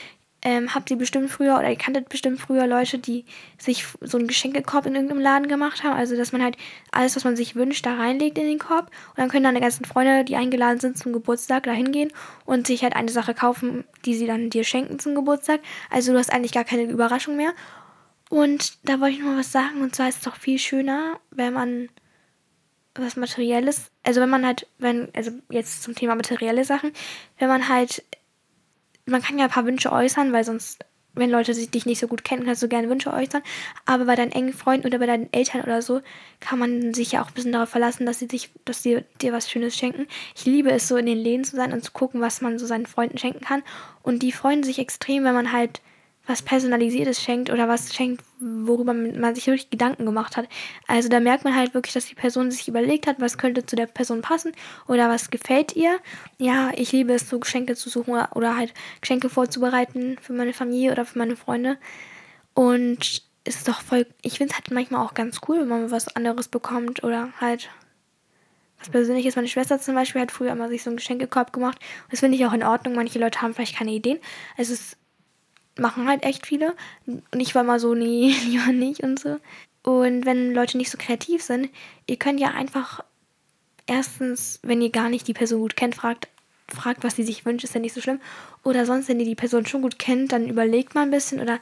ähm, 0.44 0.74
habt 0.74 0.90
ihr 0.90 0.98
bestimmt 0.98 1.30
früher 1.30 1.58
oder 1.58 1.70
ihr 1.70 1.76
kanntet 1.76 2.10
bestimmt 2.10 2.38
früher 2.38 2.66
Leute, 2.66 2.98
die 2.98 3.24
sich 3.58 3.86
so 4.02 4.18
einen 4.18 4.28
Geschenkekorb 4.28 4.84
in 4.84 4.94
irgendeinem 4.94 5.22
Laden 5.22 5.48
gemacht 5.48 5.82
haben. 5.82 5.96
Also, 5.96 6.16
dass 6.16 6.32
man 6.32 6.42
halt 6.42 6.58
alles, 6.92 7.16
was 7.16 7.24
man 7.24 7.34
sich 7.34 7.56
wünscht, 7.56 7.86
da 7.86 7.94
reinlegt 7.94 8.36
in 8.36 8.46
den 8.46 8.58
Korb. 8.58 8.90
Und 9.08 9.18
dann 9.18 9.30
können 9.30 9.54
die 9.54 9.60
ganzen 9.62 9.86
Freunde, 9.86 10.22
die 10.22 10.36
eingeladen 10.36 10.80
sind 10.80 10.98
zum 10.98 11.14
Geburtstag, 11.14 11.64
da 11.64 11.72
hingehen 11.72 12.12
und 12.44 12.66
sich 12.66 12.82
halt 12.82 12.94
eine 12.94 13.10
Sache 13.10 13.32
kaufen, 13.32 13.84
die 14.04 14.14
sie 14.14 14.26
dann 14.26 14.50
dir 14.50 14.64
schenken 14.64 14.98
zum 14.98 15.14
Geburtstag. 15.14 15.60
Also, 15.90 16.12
du 16.12 16.18
hast 16.18 16.30
eigentlich 16.30 16.52
gar 16.52 16.64
keine 16.64 16.84
Überraschung 16.84 17.36
mehr. 17.36 17.54
Und 18.28 18.78
da 18.86 19.00
wollte 19.00 19.14
ich 19.14 19.20
noch 19.20 19.28
mal 19.28 19.38
was 19.38 19.50
sagen. 19.50 19.80
Und 19.80 19.96
zwar 19.96 20.10
ist 20.10 20.18
es 20.18 20.24
doch 20.24 20.36
viel 20.36 20.58
schöner, 20.58 21.18
wenn 21.30 21.54
man 21.54 21.88
was 22.96 23.16
Materielles, 23.16 23.90
also 24.04 24.20
wenn 24.20 24.30
man 24.30 24.46
halt, 24.46 24.68
wenn, 24.78 25.08
also 25.14 25.32
jetzt 25.50 25.82
zum 25.82 25.96
Thema 25.96 26.14
materielle 26.14 26.64
Sachen, 26.64 26.92
wenn 27.38 27.48
man 27.48 27.68
halt 27.68 28.04
man 29.06 29.22
kann 29.22 29.38
ja 29.38 29.44
ein 29.44 29.50
paar 29.50 29.66
Wünsche 29.66 29.92
äußern, 29.92 30.32
weil 30.32 30.44
sonst, 30.44 30.84
wenn 31.14 31.30
Leute 31.30 31.54
dich 31.54 31.86
nicht 31.86 32.00
so 32.00 32.08
gut 32.08 32.24
kennen, 32.24 32.44
kannst 32.44 32.62
du 32.62 32.68
gerne 32.68 32.88
Wünsche 32.88 33.12
äußern. 33.12 33.42
Aber 33.86 34.04
bei 34.04 34.16
deinen 34.16 34.32
engen 34.32 34.52
Freunden 34.52 34.86
oder 34.86 34.98
bei 34.98 35.06
deinen 35.06 35.32
Eltern 35.32 35.62
oder 35.62 35.82
so 35.82 36.00
kann 36.40 36.58
man 36.58 36.92
sich 36.94 37.12
ja 37.12 37.22
auch 37.22 37.28
ein 37.28 37.34
bisschen 37.34 37.52
darauf 37.52 37.68
verlassen, 37.68 38.06
dass 38.06 38.18
sie 38.18 38.26
sich, 38.26 38.50
dass 38.64 38.82
sie 38.82 39.04
dir 39.20 39.32
was 39.32 39.50
Schönes 39.50 39.76
schenken. 39.76 40.06
Ich 40.34 40.44
liebe 40.44 40.70
es 40.70 40.88
so 40.88 40.96
in 40.96 41.06
den 41.06 41.18
Läden 41.18 41.44
zu 41.44 41.56
sein 41.56 41.72
und 41.72 41.84
zu 41.84 41.92
gucken, 41.92 42.20
was 42.20 42.40
man 42.40 42.58
so 42.58 42.66
seinen 42.66 42.86
Freunden 42.86 43.18
schenken 43.18 43.44
kann. 43.44 43.62
Und 44.02 44.22
die 44.22 44.32
freuen 44.32 44.62
sich 44.62 44.78
extrem, 44.78 45.24
wenn 45.24 45.34
man 45.34 45.52
halt 45.52 45.80
was 46.26 46.42
Personalisiertes 46.42 47.22
schenkt 47.22 47.50
oder 47.50 47.68
was 47.68 47.94
schenkt, 47.94 48.24
worüber 48.40 48.94
man 48.94 49.34
sich 49.34 49.46
wirklich 49.46 49.70
Gedanken 49.70 50.06
gemacht 50.06 50.36
hat. 50.36 50.48
Also 50.86 51.08
da 51.08 51.20
merkt 51.20 51.44
man 51.44 51.54
halt 51.54 51.74
wirklich, 51.74 51.92
dass 51.92 52.06
die 52.06 52.14
Person 52.14 52.50
sich 52.50 52.66
überlegt 52.66 53.06
hat, 53.06 53.20
was 53.20 53.36
könnte 53.36 53.66
zu 53.66 53.76
der 53.76 53.86
Person 53.86 54.22
passen 54.22 54.52
oder 54.88 55.08
was 55.08 55.30
gefällt 55.30 55.76
ihr. 55.76 55.98
Ja, 56.38 56.70
ich 56.74 56.92
liebe 56.92 57.12
es, 57.12 57.28
so 57.28 57.38
Geschenke 57.38 57.74
zu 57.76 57.90
suchen 57.90 58.14
oder, 58.34 58.56
halt 58.56 58.72
Geschenke 59.00 59.28
vorzubereiten 59.28 60.16
für 60.20 60.32
meine 60.32 60.52
Familie 60.52 60.92
oder 60.92 61.04
für 61.04 61.18
meine 61.18 61.36
Freunde. 61.36 61.76
Und 62.54 63.22
es 63.44 63.56
ist 63.56 63.68
doch 63.68 63.82
voll, 63.82 64.06
ich 64.22 64.38
finde 64.38 64.52
es 64.52 64.58
halt 64.58 64.70
manchmal 64.70 65.04
auch 65.04 65.14
ganz 65.14 65.40
cool, 65.48 65.60
wenn 65.60 65.68
man 65.68 65.90
was 65.90 66.14
anderes 66.16 66.48
bekommt 66.48 67.04
oder 67.04 67.30
halt 67.40 67.68
was 68.78 68.88
Persönliches. 68.88 69.36
Meine 69.36 69.48
Schwester 69.48 69.78
zum 69.78 69.94
Beispiel 69.94 70.22
hat 70.22 70.32
früher 70.32 70.52
immer 70.52 70.68
sich 70.68 70.82
so 70.82 70.90
einen 70.90 70.96
Geschenkekorb 70.96 71.52
gemacht. 71.52 71.78
Das 72.10 72.20
finde 72.20 72.36
ich 72.36 72.46
auch 72.46 72.52
in 72.54 72.62
Ordnung. 72.62 72.94
Manche 72.94 73.18
Leute 73.18 73.42
haben 73.42 73.52
vielleicht 73.52 73.76
keine 73.76 73.92
Ideen. 73.92 74.18
Also 74.56 74.72
es 74.72 74.80
ist 74.80 74.96
machen 75.78 76.08
halt 76.08 76.22
echt 76.22 76.46
viele. 76.46 76.74
Und 77.06 77.40
ich 77.40 77.54
war 77.54 77.64
mal 77.64 77.80
so, 77.80 77.94
nee, 77.94 78.34
lieber 78.44 78.72
nicht 78.72 79.02
und 79.02 79.18
so. 79.18 79.38
Und 79.82 80.24
wenn 80.24 80.54
Leute 80.54 80.78
nicht 80.78 80.90
so 80.90 80.98
kreativ 80.98 81.42
sind, 81.42 81.68
ihr 82.06 82.16
könnt 82.16 82.40
ja 82.40 82.48
einfach 82.48 83.04
erstens, 83.86 84.60
wenn 84.62 84.80
ihr 84.80 84.90
gar 84.90 85.10
nicht 85.10 85.28
die 85.28 85.34
Person 85.34 85.60
gut 85.60 85.76
kennt, 85.76 85.94
fragt, 85.94 86.28
fragt, 86.68 87.04
was 87.04 87.16
sie 87.16 87.22
sich 87.22 87.44
wünscht, 87.44 87.64
ist 87.64 87.74
ja 87.74 87.80
nicht 87.80 87.94
so 87.94 88.00
schlimm. 88.00 88.20
Oder 88.62 88.86
sonst, 88.86 89.08
wenn 89.08 89.20
ihr 89.20 89.26
die 89.26 89.34
Person 89.34 89.66
schon 89.66 89.82
gut 89.82 89.98
kennt, 89.98 90.32
dann 90.32 90.48
überlegt 90.48 90.94
mal 90.94 91.02
ein 91.02 91.10
bisschen. 91.10 91.40
Oder 91.40 91.58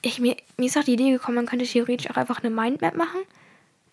ich, 0.00 0.20
mir, 0.20 0.36
mir 0.56 0.66
ist 0.66 0.76
auch 0.78 0.84
die 0.84 0.94
Idee 0.94 1.10
gekommen, 1.10 1.36
man 1.36 1.46
könnte 1.46 1.66
theoretisch 1.66 2.10
auch 2.10 2.16
einfach 2.16 2.42
eine 2.42 2.54
Mindmap 2.54 2.96
machen 2.96 3.20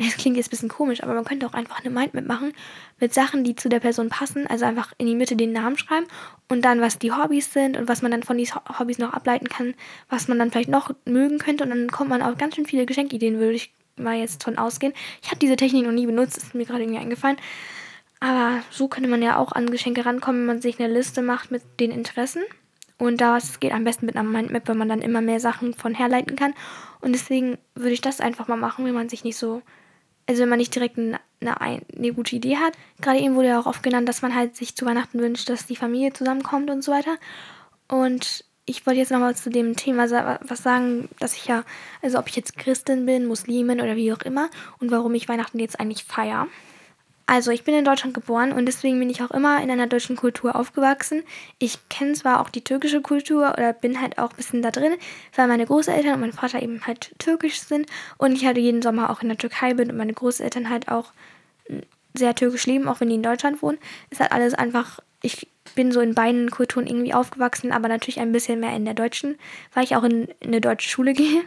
das 0.05 0.17
klingt 0.17 0.37
jetzt 0.37 0.47
ein 0.47 0.51
bisschen 0.51 0.69
komisch, 0.69 1.03
aber 1.03 1.13
man 1.13 1.25
könnte 1.25 1.45
auch 1.45 1.53
einfach 1.53 1.79
eine 1.79 1.89
Mindmap 1.89 2.25
machen 2.25 2.53
mit 2.99 3.13
Sachen, 3.13 3.43
die 3.43 3.55
zu 3.55 3.69
der 3.69 3.79
Person 3.79 4.09
passen. 4.09 4.47
Also 4.47 4.65
einfach 4.65 4.93
in 4.97 5.07
die 5.07 5.15
Mitte 5.15 5.35
den 5.35 5.51
Namen 5.51 5.77
schreiben 5.77 6.05
und 6.49 6.63
dann, 6.63 6.81
was 6.81 6.99
die 6.99 7.11
Hobbys 7.11 7.51
sind 7.53 7.77
und 7.77 7.87
was 7.87 8.01
man 8.01 8.11
dann 8.11 8.23
von 8.23 8.37
diesen 8.37 8.59
Hobbys 8.79 8.99
noch 8.99 9.13
ableiten 9.13 9.49
kann, 9.49 9.73
was 10.09 10.27
man 10.27 10.39
dann 10.39 10.51
vielleicht 10.51 10.69
noch 10.69 10.91
mögen 11.05 11.39
könnte. 11.39 11.63
Und 11.63 11.71
dann 11.71 11.91
kommt 11.91 12.09
man 12.09 12.21
auf 12.21 12.37
ganz 12.37 12.55
schön 12.55 12.65
viele 12.65 12.85
Geschenkideen, 12.85 13.39
würde 13.39 13.55
ich 13.55 13.73
mal 13.97 14.17
jetzt 14.17 14.43
von 14.43 14.57
ausgehen. 14.57 14.93
Ich 15.21 15.29
habe 15.29 15.39
diese 15.39 15.55
Technik 15.55 15.85
noch 15.85 15.91
nie 15.91 16.05
benutzt, 16.05 16.37
ist 16.37 16.55
mir 16.55 16.65
gerade 16.65 16.83
irgendwie 16.83 16.99
eingefallen. 16.99 17.37
Aber 18.19 18.61
so 18.69 18.87
könnte 18.87 19.09
man 19.09 19.21
ja 19.21 19.37
auch 19.37 19.51
an 19.51 19.71
Geschenke 19.71 20.05
rankommen, 20.05 20.41
wenn 20.41 20.55
man 20.55 20.61
sich 20.61 20.79
eine 20.79 20.93
Liste 20.93 21.21
macht 21.21 21.51
mit 21.51 21.63
den 21.79 21.91
Interessen. 21.91 22.43
Und 22.97 23.19
das 23.19 23.59
geht 23.59 23.71
am 23.71 23.83
besten 23.83 24.05
mit 24.05 24.15
einer 24.15 24.29
Mindmap, 24.29 24.67
weil 24.67 24.75
man 24.75 24.87
dann 24.87 25.01
immer 25.01 25.21
mehr 25.21 25.39
Sachen 25.39 25.73
von 25.73 25.95
herleiten 25.95 26.35
kann. 26.35 26.53
Und 27.01 27.13
deswegen 27.13 27.57
würde 27.73 27.93
ich 27.93 28.01
das 28.01 28.21
einfach 28.21 28.47
mal 28.47 28.57
machen, 28.57 28.85
wenn 28.85 28.93
man 28.93 29.09
sich 29.09 29.23
nicht 29.23 29.37
so 29.37 29.63
also 30.27 30.41
wenn 30.41 30.49
man 30.49 30.59
nicht 30.59 30.73
direkt 30.75 30.97
eine, 30.97 31.19
eine, 31.41 32.13
gute 32.13 32.35
Idee 32.35 32.57
hat. 32.57 32.73
Gerade 33.01 33.19
eben 33.19 33.35
wurde 33.35 33.49
ja 33.49 33.59
auch 33.59 33.65
oft 33.65 33.83
genannt, 33.83 34.07
dass 34.07 34.21
man 34.21 34.35
halt 34.35 34.55
sich 34.55 34.75
zu 34.75 34.85
Weihnachten 34.85 35.19
wünscht, 35.19 35.49
dass 35.49 35.65
die 35.65 35.75
Familie 35.75 36.13
zusammenkommt 36.13 36.69
und 36.69 36.83
so 36.83 36.91
weiter. 36.91 37.17
Und 37.87 38.45
ich 38.65 38.85
wollte 38.85 38.99
jetzt 38.99 39.11
nochmal 39.11 39.35
zu 39.35 39.49
dem 39.49 39.75
Thema 39.75 40.09
was 40.41 40.63
sagen, 40.63 41.09
dass 41.19 41.35
ich 41.35 41.47
ja, 41.47 41.63
also 42.01 42.19
ob 42.19 42.29
ich 42.29 42.35
jetzt 42.35 42.57
Christin 42.57 43.05
bin, 43.05 43.25
Muslimin 43.25 43.81
oder 43.81 43.95
wie 43.95 44.13
auch 44.13 44.21
immer 44.21 44.49
und 44.79 44.91
warum 44.91 45.13
ich 45.15 45.27
Weihnachten 45.27 45.59
jetzt 45.59 45.79
eigentlich 45.79 46.03
feiere. 46.03 46.47
Also, 47.31 47.51
ich 47.51 47.63
bin 47.63 47.73
in 47.73 47.85
Deutschland 47.85 48.13
geboren 48.13 48.51
und 48.51 48.65
deswegen 48.65 48.99
bin 48.99 49.09
ich 49.09 49.23
auch 49.23 49.31
immer 49.31 49.63
in 49.63 49.71
einer 49.71 49.87
deutschen 49.87 50.17
Kultur 50.17 50.53
aufgewachsen. 50.53 51.23
Ich 51.59 51.77
kenne 51.87 52.11
zwar 52.11 52.41
auch 52.41 52.49
die 52.49 52.61
türkische 52.61 52.99
Kultur 52.99 53.53
oder 53.53 53.71
bin 53.71 54.01
halt 54.01 54.17
auch 54.17 54.31
ein 54.31 54.35
bisschen 54.35 54.61
da 54.61 54.69
drin, 54.69 54.95
weil 55.37 55.47
meine 55.47 55.65
Großeltern 55.65 56.15
und 56.15 56.19
mein 56.19 56.33
Vater 56.33 56.61
eben 56.61 56.85
halt 56.85 57.15
türkisch 57.19 57.61
sind 57.61 57.87
und 58.17 58.33
ich 58.33 58.45
halt 58.45 58.57
jeden 58.57 58.81
Sommer 58.81 59.09
auch 59.09 59.21
in 59.21 59.29
der 59.29 59.37
Türkei 59.37 59.73
bin 59.73 59.89
und 59.89 59.95
meine 59.95 60.11
Großeltern 60.11 60.69
halt 60.69 60.89
auch 60.89 61.13
sehr 62.13 62.35
türkisch 62.35 62.65
leben, 62.65 62.89
auch 62.89 62.99
wenn 62.99 63.07
die 63.07 63.15
in 63.15 63.23
Deutschland 63.23 63.61
wohnen. 63.61 63.77
Ist 64.09 64.19
halt 64.19 64.33
alles 64.33 64.53
einfach, 64.53 64.99
ich 65.21 65.47
bin 65.73 65.93
so 65.93 66.01
in 66.01 66.15
beiden 66.15 66.51
Kulturen 66.51 66.85
irgendwie 66.85 67.13
aufgewachsen, 67.13 67.71
aber 67.71 67.87
natürlich 67.87 68.19
ein 68.19 68.33
bisschen 68.33 68.59
mehr 68.59 68.75
in 68.75 68.83
der 68.83 68.93
deutschen, 68.93 69.37
weil 69.73 69.85
ich 69.85 69.95
auch 69.95 70.03
in, 70.03 70.27
in 70.41 70.47
eine 70.47 70.59
deutsche 70.59 70.89
Schule 70.89 71.13
gehe. 71.13 71.43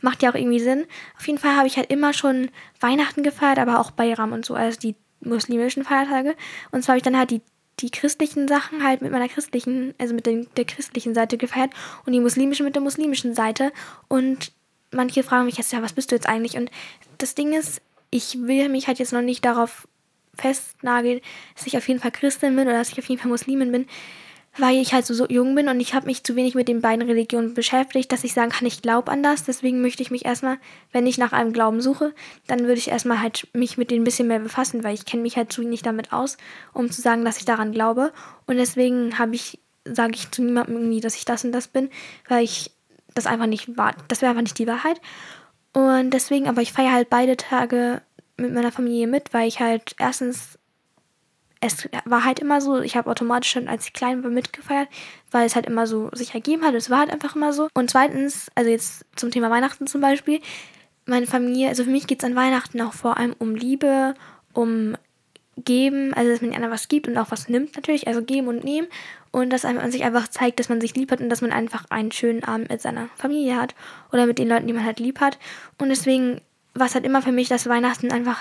Macht 0.00 0.20
ja 0.24 0.32
auch 0.32 0.34
irgendwie 0.34 0.58
Sinn. 0.58 0.86
Auf 1.16 1.28
jeden 1.28 1.38
Fall 1.38 1.54
habe 1.54 1.68
ich 1.68 1.76
halt 1.76 1.92
immer 1.92 2.12
schon 2.12 2.50
Weihnachten 2.80 3.22
gefeiert, 3.22 3.60
aber 3.60 3.78
auch 3.78 3.92
Bayram 3.92 4.32
und 4.32 4.44
so, 4.44 4.54
also 4.54 4.80
die 4.80 4.96
muslimischen 5.20 5.84
Feiertage. 5.84 6.36
Und 6.70 6.82
zwar 6.82 6.94
habe 6.94 6.98
ich 6.98 7.04
dann 7.04 7.16
halt 7.16 7.30
die, 7.30 7.42
die 7.80 7.90
christlichen 7.90 8.48
Sachen 8.48 8.82
halt 8.82 9.02
mit 9.02 9.12
meiner 9.12 9.28
christlichen, 9.28 9.94
also 9.98 10.14
mit 10.14 10.26
den, 10.26 10.48
der 10.56 10.64
christlichen 10.64 11.14
Seite 11.14 11.38
gefeiert 11.38 11.72
und 12.06 12.12
die 12.12 12.20
muslimischen 12.20 12.64
mit 12.64 12.74
der 12.74 12.82
muslimischen 12.82 13.34
Seite. 13.34 13.72
Und 14.08 14.52
manche 14.90 15.22
fragen 15.22 15.46
mich 15.46 15.58
jetzt, 15.58 15.72
ja, 15.72 15.82
was 15.82 15.92
bist 15.92 16.10
du 16.10 16.14
jetzt 16.14 16.28
eigentlich? 16.28 16.56
Und 16.56 16.70
das 17.18 17.34
Ding 17.34 17.52
ist, 17.52 17.80
ich 18.10 18.38
will 18.40 18.68
mich 18.68 18.88
halt 18.88 18.98
jetzt 18.98 19.12
noch 19.12 19.22
nicht 19.22 19.44
darauf 19.44 19.86
festnageln, 20.34 21.20
dass 21.56 21.66
ich 21.66 21.76
auf 21.76 21.86
jeden 21.88 22.00
Fall 22.00 22.12
Christin 22.12 22.56
bin 22.56 22.68
oder 22.68 22.78
dass 22.78 22.90
ich 22.90 22.98
auf 22.98 23.08
jeden 23.08 23.20
Fall 23.20 23.30
Muslimin 23.30 23.72
bin 23.72 23.86
weil 24.58 24.76
ich 24.76 24.92
halt 24.92 25.06
so, 25.06 25.14
so 25.14 25.26
jung 25.26 25.54
bin 25.54 25.68
und 25.68 25.80
ich 25.80 25.94
habe 25.94 26.06
mich 26.06 26.24
zu 26.24 26.36
wenig 26.36 26.54
mit 26.54 26.68
den 26.68 26.80
beiden 26.80 27.06
Religionen 27.06 27.54
beschäftigt, 27.54 28.10
dass 28.12 28.24
ich 28.24 28.32
sagen 28.32 28.50
kann, 28.50 28.66
ich 28.66 28.82
glaube 28.82 29.10
an 29.10 29.22
das. 29.22 29.44
Deswegen 29.44 29.80
möchte 29.80 30.02
ich 30.02 30.10
mich 30.10 30.24
erstmal, 30.24 30.58
wenn 30.92 31.06
ich 31.06 31.18
nach 31.18 31.32
einem 31.32 31.52
Glauben 31.52 31.80
suche, 31.80 32.14
dann 32.46 32.60
würde 32.60 32.78
ich 32.78 32.88
erstmal 32.88 33.20
halt 33.20 33.48
mich 33.52 33.78
mit 33.78 33.90
denen 33.90 34.02
ein 34.02 34.04
bisschen 34.04 34.28
mehr 34.28 34.40
befassen, 34.40 34.84
weil 34.84 34.94
ich 34.94 35.06
kenne 35.06 35.22
mich 35.22 35.36
halt 35.36 35.52
zu 35.52 35.62
wenig 35.62 35.82
damit 35.82 36.12
aus, 36.12 36.36
um 36.72 36.90
zu 36.90 37.00
sagen, 37.00 37.24
dass 37.24 37.38
ich 37.38 37.44
daran 37.44 37.72
glaube. 37.72 38.12
Und 38.46 38.56
deswegen 38.56 39.18
habe 39.18 39.34
ich, 39.34 39.60
sage 39.84 40.14
ich 40.14 40.30
zu 40.30 40.42
niemandem 40.42 40.76
irgendwie, 40.76 41.00
dass 41.00 41.16
ich 41.16 41.24
das 41.24 41.44
und 41.44 41.52
das 41.52 41.68
bin, 41.68 41.90
weil 42.28 42.44
ich 42.44 42.70
das 43.14 43.26
einfach 43.26 43.46
nicht 43.46 43.76
war. 43.76 43.94
Das 44.08 44.22
wäre 44.22 44.30
einfach 44.30 44.42
nicht 44.42 44.58
die 44.58 44.66
Wahrheit. 44.66 45.00
Und 45.72 46.10
deswegen, 46.10 46.48
aber 46.48 46.62
ich 46.62 46.72
feiere 46.72 46.92
halt 46.92 47.10
beide 47.10 47.36
Tage 47.36 48.02
mit 48.36 48.52
meiner 48.54 48.72
Familie 48.72 49.06
mit, 49.06 49.32
weil 49.34 49.48
ich 49.48 49.60
halt 49.60 49.94
erstens 49.98 50.57
es 51.60 51.88
war 52.04 52.24
halt 52.24 52.38
immer 52.38 52.60
so, 52.60 52.80
ich 52.80 52.96
habe 52.96 53.10
automatisch 53.10 53.50
schon, 53.50 53.68
als 53.68 53.86
ich 53.86 53.92
klein 53.92 54.22
war, 54.22 54.30
mitgefeiert, 54.30 54.88
weil 55.30 55.46
es 55.46 55.56
halt 55.56 55.66
immer 55.66 55.86
so 55.86 56.10
sich 56.12 56.34
ergeben 56.34 56.62
hat. 56.62 56.74
Es 56.74 56.90
war 56.90 57.00
halt 57.00 57.10
einfach 57.10 57.34
immer 57.34 57.52
so. 57.52 57.68
Und 57.74 57.90
zweitens, 57.90 58.48
also 58.54 58.70
jetzt 58.70 59.04
zum 59.16 59.30
Thema 59.30 59.50
Weihnachten 59.50 59.86
zum 59.86 60.00
Beispiel, 60.00 60.40
meine 61.06 61.26
Familie, 61.26 61.68
also 61.68 61.84
für 61.84 61.90
mich 61.90 62.06
geht 62.06 62.22
es 62.22 62.24
an 62.24 62.36
Weihnachten 62.36 62.80
auch 62.80 62.92
vor 62.92 63.16
allem 63.16 63.34
um 63.38 63.54
Liebe, 63.54 64.14
um 64.52 64.96
Geben, 65.64 66.14
also 66.14 66.30
dass 66.30 66.40
man 66.40 66.54
einer 66.54 66.70
was 66.70 66.88
gibt 66.88 67.08
und 67.08 67.18
auch 67.18 67.30
was 67.30 67.48
nimmt 67.48 67.74
natürlich, 67.74 68.06
also 68.06 68.22
geben 68.22 68.48
und 68.48 68.62
nehmen. 68.62 68.86
Und 69.30 69.50
dass 69.50 69.64
man 69.64 69.90
sich 69.90 70.04
einfach 70.04 70.28
zeigt, 70.28 70.60
dass 70.60 70.68
man 70.68 70.80
sich 70.80 70.94
lieb 70.94 71.10
hat 71.10 71.20
und 71.20 71.28
dass 71.28 71.42
man 71.42 71.52
einfach 71.52 71.84
einen 71.90 72.12
schönen 72.12 72.44
Abend 72.44 72.70
mit 72.70 72.80
seiner 72.80 73.08
Familie 73.16 73.56
hat 73.56 73.74
oder 74.12 74.26
mit 74.26 74.38
den 74.38 74.48
Leuten, 74.48 74.66
die 74.66 74.72
man 74.72 74.84
halt 74.84 75.00
lieb 75.00 75.20
hat. 75.20 75.38
Und 75.78 75.88
deswegen 75.88 76.40
war 76.74 76.86
es 76.86 76.94
halt 76.94 77.04
immer 77.04 77.22
für 77.22 77.32
mich, 77.32 77.48
dass 77.48 77.68
Weihnachten 77.68 78.12
einfach, 78.12 78.38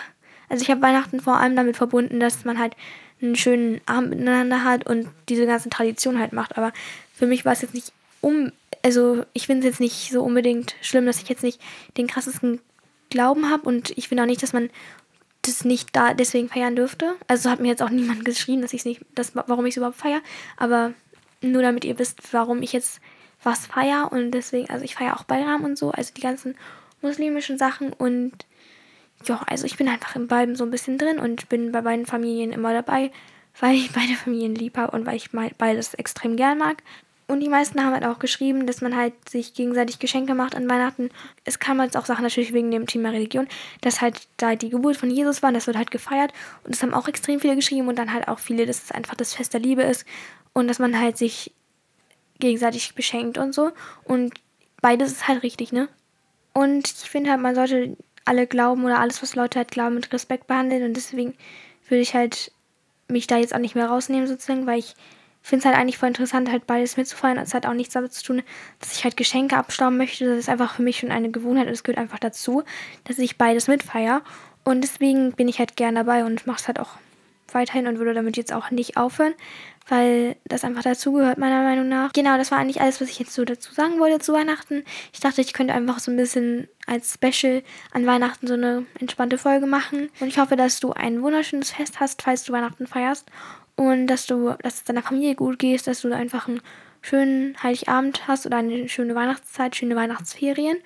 also 0.49 0.61
ich 0.61 0.69
habe 0.69 0.81
Weihnachten 0.81 1.19
vor 1.19 1.37
allem 1.37 1.55
damit 1.55 1.75
verbunden, 1.75 2.19
dass 2.19 2.45
man 2.45 2.59
halt 2.59 2.75
einen 3.21 3.35
schönen 3.35 3.81
Abend 3.85 4.11
miteinander 4.11 4.63
hat 4.63 4.85
und 4.85 5.07
diese 5.29 5.45
ganze 5.45 5.69
Tradition 5.69 6.19
halt 6.19 6.33
macht. 6.33 6.57
Aber 6.57 6.71
für 7.13 7.27
mich 7.27 7.45
war 7.45 7.53
es 7.53 7.61
jetzt 7.61 7.73
nicht 7.73 7.91
um, 8.21 8.51
also 8.83 9.25
ich 9.33 9.47
finde 9.47 9.67
es 9.67 9.73
jetzt 9.73 9.79
nicht 9.79 10.11
so 10.11 10.23
unbedingt 10.23 10.75
schlimm, 10.81 11.05
dass 11.05 11.21
ich 11.21 11.29
jetzt 11.29 11.43
nicht 11.43 11.61
den 11.97 12.07
krassesten 12.07 12.59
Glauben 13.09 13.49
habe 13.49 13.63
und 13.63 13.97
ich 13.97 14.07
finde 14.07 14.23
auch 14.23 14.27
nicht, 14.27 14.43
dass 14.43 14.53
man 14.53 14.69
das 15.43 15.63
nicht 15.63 15.95
da 15.95 16.13
deswegen 16.13 16.49
feiern 16.49 16.75
dürfte. 16.75 17.15
Also 17.27 17.49
hat 17.49 17.59
mir 17.59 17.69
jetzt 17.69 17.81
auch 17.81 17.89
niemand 17.89 18.25
geschrieben, 18.25 18.61
dass 18.61 18.73
ich 18.73 18.85
nicht, 18.85 19.01
das, 19.15 19.33
warum 19.35 19.65
ich 19.65 19.73
es 19.73 19.77
überhaupt 19.77 19.97
feiere. 19.97 20.21
Aber 20.57 20.93
nur 21.41 21.61
damit 21.61 21.85
ihr 21.85 21.97
wisst, 21.99 22.33
warum 22.33 22.61
ich 22.61 22.73
jetzt 22.73 22.99
was 23.43 23.67
feiere 23.67 24.11
und 24.11 24.31
deswegen, 24.31 24.69
also 24.69 24.83
ich 24.83 24.95
feiere 24.95 25.15
auch 25.15 25.23
Bayram 25.23 25.63
und 25.63 25.77
so, 25.77 25.91
also 25.91 26.11
die 26.13 26.21
ganzen 26.21 26.55
muslimischen 27.01 27.57
Sachen 27.57 27.93
und 27.93 28.33
ja, 29.25 29.41
also 29.47 29.65
ich 29.65 29.77
bin 29.77 29.87
einfach 29.87 30.15
in 30.15 30.27
beiden 30.27 30.55
so 30.55 30.63
ein 30.63 30.71
bisschen 30.71 30.97
drin 30.97 31.19
und 31.19 31.49
bin 31.49 31.71
bei 31.71 31.81
beiden 31.81 32.05
Familien 32.05 32.51
immer 32.51 32.73
dabei, 32.73 33.11
weil 33.59 33.75
ich 33.75 33.91
beide 33.91 34.13
Familien 34.13 34.55
lieb 34.55 34.77
habe 34.77 34.95
und 34.95 35.05
weil 35.05 35.15
ich 35.15 35.31
beides 35.31 35.93
extrem 35.95 36.35
gern 36.35 36.57
mag. 36.57 36.83
Und 37.29 37.41
die 37.41 37.49
meisten 37.49 37.83
haben 37.83 37.91
halt 37.91 38.05
auch 38.05 38.19
geschrieben, 38.19 38.67
dass 38.67 38.79
man 38.79 38.95
halt 38.95 39.13
sich 39.27 39.53
gegenseitig 39.53 39.99
Geschenke 39.99 40.33
macht 40.33 40.55
an 40.55 40.69
Weihnachten. 40.69 41.09
Es 41.43 41.59
kam 41.59 41.81
jetzt 41.81 41.97
auch 41.97 42.05
Sachen 42.05 42.23
natürlich 42.23 42.53
wegen 42.53 42.71
dem 42.71 42.87
Thema 42.87 43.09
Religion, 43.09 43.49
dass 43.81 43.99
halt 43.99 44.29
da 44.37 44.55
die 44.55 44.69
Geburt 44.69 44.95
von 44.95 45.11
Jesus 45.11 45.43
war, 45.43 45.51
das 45.51 45.67
wird 45.67 45.75
halt 45.75 45.91
gefeiert. 45.91 46.31
Und 46.63 46.73
das 46.73 46.81
haben 46.83 46.93
auch 46.93 47.09
extrem 47.09 47.41
viele 47.41 47.57
geschrieben 47.57 47.89
und 47.89 47.97
dann 47.97 48.13
halt 48.13 48.29
auch 48.29 48.39
viele, 48.39 48.65
dass 48.65 48.85
es 48.85 48.91
einfach 48.91 49.15
das 49.15 49.33
Fest 49.33 49.53
der 49.53 49.59
Liebe 49.59 49.81
ist 49.81 50.05
und 50.53 50.69
dass 50.69 50.79
man 50.79 50.97
halt 50.97 51.17
sich 51.17 51.51
gegenseitig 52.39 52.95
beschenkt 52.95 53.37
und 53.37 53.53
so. 53.53 53.71
Und 54.05 54.33
beides 54.81 55.11
ist 55.11 55.27
halt 55.27 55.43
richtig, 55.43 55.73
ne? 55.73 55.89
Und 56.53 56.87
ich 56.87 57.09
finde 57.09 57.31
halt, 57.31 57.41
man 57.41 57.55
sollte 57.55 57.97
alle 58.27 58.47
glauben 58.47 58.83
oder 58.85 58.99
alles, 58.99 59.21
was 59.21 59.35
Leute 59.35 59.59
halt 59.59 59.71
glauben, 59.71 59.95
mit 59.95 60.11
Respekt 60.13 60.47
behandeln. 60.47 60.83
Und 60.83 60.93
deswegen 60.95 61.33
würde 61.87 62.01
ich 62.01 62.13
halt 62.13 62.51
mich 63.07 63.27
da 63.27 63.37
jetzt 63.37 63.55
auch 63.55 63.59
nicht 63.59 63.75
mehr 63.75 63.87
rausnehmen, 63.87 64.27
sozusagen, 64.27 64.67
weil 64.67 64.79
ich 64.79 64.95
finde 65.41 65.61
es 65.61 65.65
halt 65.65 65.77
eigentlich 65.77 65.97
voll 65.97 66.09
interessant, 66.09 66.51
halt 66.51 66.67
beides 66.67 66.97
mitzufeiern. 66.97 67.37
Es 67.37 67.53
hat 67.53 67.65
auch 67.65 67.73
nichts 67.73 67.93
damit 67.93 68.13
zu 68.13 68.23
tun, 68.23 68.43
dass 68.79 68.91
ich 68.93 69.03
halt 69.03 69.15
Geschenke 69.15 69.55
abstauben 69.55 69.97
möchte. 69.97 70.25
Das 70.25 70.39
ist 70.39 70.49
einfach 70.49 70.75
für 70.75 70.81
mich 70.81 70.99
schon 70.99 71.11
eine 71.11 71.31
Gewohnheit 71.31 71.67
und 71.67 71.73
es 71.73 71.83
gehört 71.83 71.99
einfach 71.99 72.19
dazu, 72.19 72.63
dass 73.05 73.17
ich 73.17 73.37
beides 73.37 73.67
mitfeiere. 73.67 74.21
Und 74.65 74.81
deswegen 74.81 75.31
bin 75.31 75.47
ich 75.47 75.59
halt 75.59 75.77
gern 75.77 75.95
dabei 75.95 76.25
und 76.25 76.45
mache 76.45 76.59
es 76.59 76.67
halt 76.67 76.79
auch 76.79 76.97
weiterhin 77.53 77.87
und 77.87 77.97
würde 77.99 78.13
damit 78.13 78.37
jetzt 78.37 78.53
auch 78.53 78.71
nicht 78.71 78.97
aufhören, 78.97 79.33
weil 79.87 80.35
das 80.45 80.63
einfach 80.63 80.83
dazugehört, 80.83 81.37
meiner 81.37 81.63
Meinung 81.63 81.87
nach. 81.87 82.13
Genau, 82.13 82.37
das 82.37 82.51
war 82.51 82.57
eigentlich 82.57 82.81
alles, 82.81 82.99
was 82.99 83.09
ich 83.09 83.19
jetzt 83.19 83.33
so 83.33 83.45
dazu 83.45 83.73
sagen 83.73 83.99
wollte 83.99 84.19
zu 84.19 84.33
Weihnachten. 84.33 84.83
Ich 85.13 85.19
dachte, 85.19 85.41
ich 85.41 85.53
könnte 85.53 85.73
einfach 85.73 85.99
so 85.99 86.11
ein 86.11 86.17
bisschen 86.17 86.67
als 86.85 87.13
Special 87.13 87.63
an 87.91 88.05
Weihnachten 88.05 88.47
so 88.47 88.53
eine 88.53 88.85
entspannte 88.99 89.37
Folge 89.37 89.67
machen. 89.67 90.09
Und 90.19 90.27
ich 90.27 90.39
hoffe, 90.39 90.55
dass 90.55 90.79
du 90.79 90.93
ein 90.93 91.21
wunderschönes 91.21 91.71
Fest 91.71 91.99
hast, 91.99 92.21
falls 92.21 92.43
du 92.43 92.53
Weihnachten 92.53 92.87
feierst 92.87 93.27
und 93.75 94.07
dass 94.07 94.25
du, 94.25 94.55
dass 94.61 94.75
es 94.75 94.83
deiner 94.83 95.03
Familie 95.03 95.35
gut 95.35 95.59
geht, 95.59 95.87
dass 95.87 96.01
du 96.01 96.13
einfach 96.13 96.47
einen 96.47 96.61
schönen 97.01 97.61
Heiligabend 97.63 98.27
hast 98.27 98.45
oder 98.45 98.57
eine 98.57 98.89
schöne 98.89 99.15
Weihnachtszeit, 99.15 99.75
schöne 99.75 99.95
Weihnachtsferien. 99.95 100.77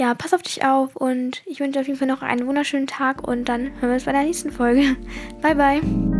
Ja, 0.00 0.14
pass 0.14 0.32
auf 0.32 0.40
dich 0.40 0.64
auf 0.64 0.96
und 0.96 1.42
ich 1.44 1.60
wünsche 1.60 1.78
auf 1.78 1.86
jeden 1.86 1.98
Fall 1.98 2.08
noch 2.08 2.22
einen 2.22 2.46
wunderschönen 2.46 2.86
Tag 2.86 3.28
und 3.28 3.50
dann 3.50 3.64
hören 3.64 3.90
wir 3.90 3.92
uns 3.92 4.04
bei 4.04 4.12
der 4.12 4.22
nächsten 4.22 4.50
Folge. 4.50 4.96
Bye, 5.42 5.54
bye. 5.54 6.19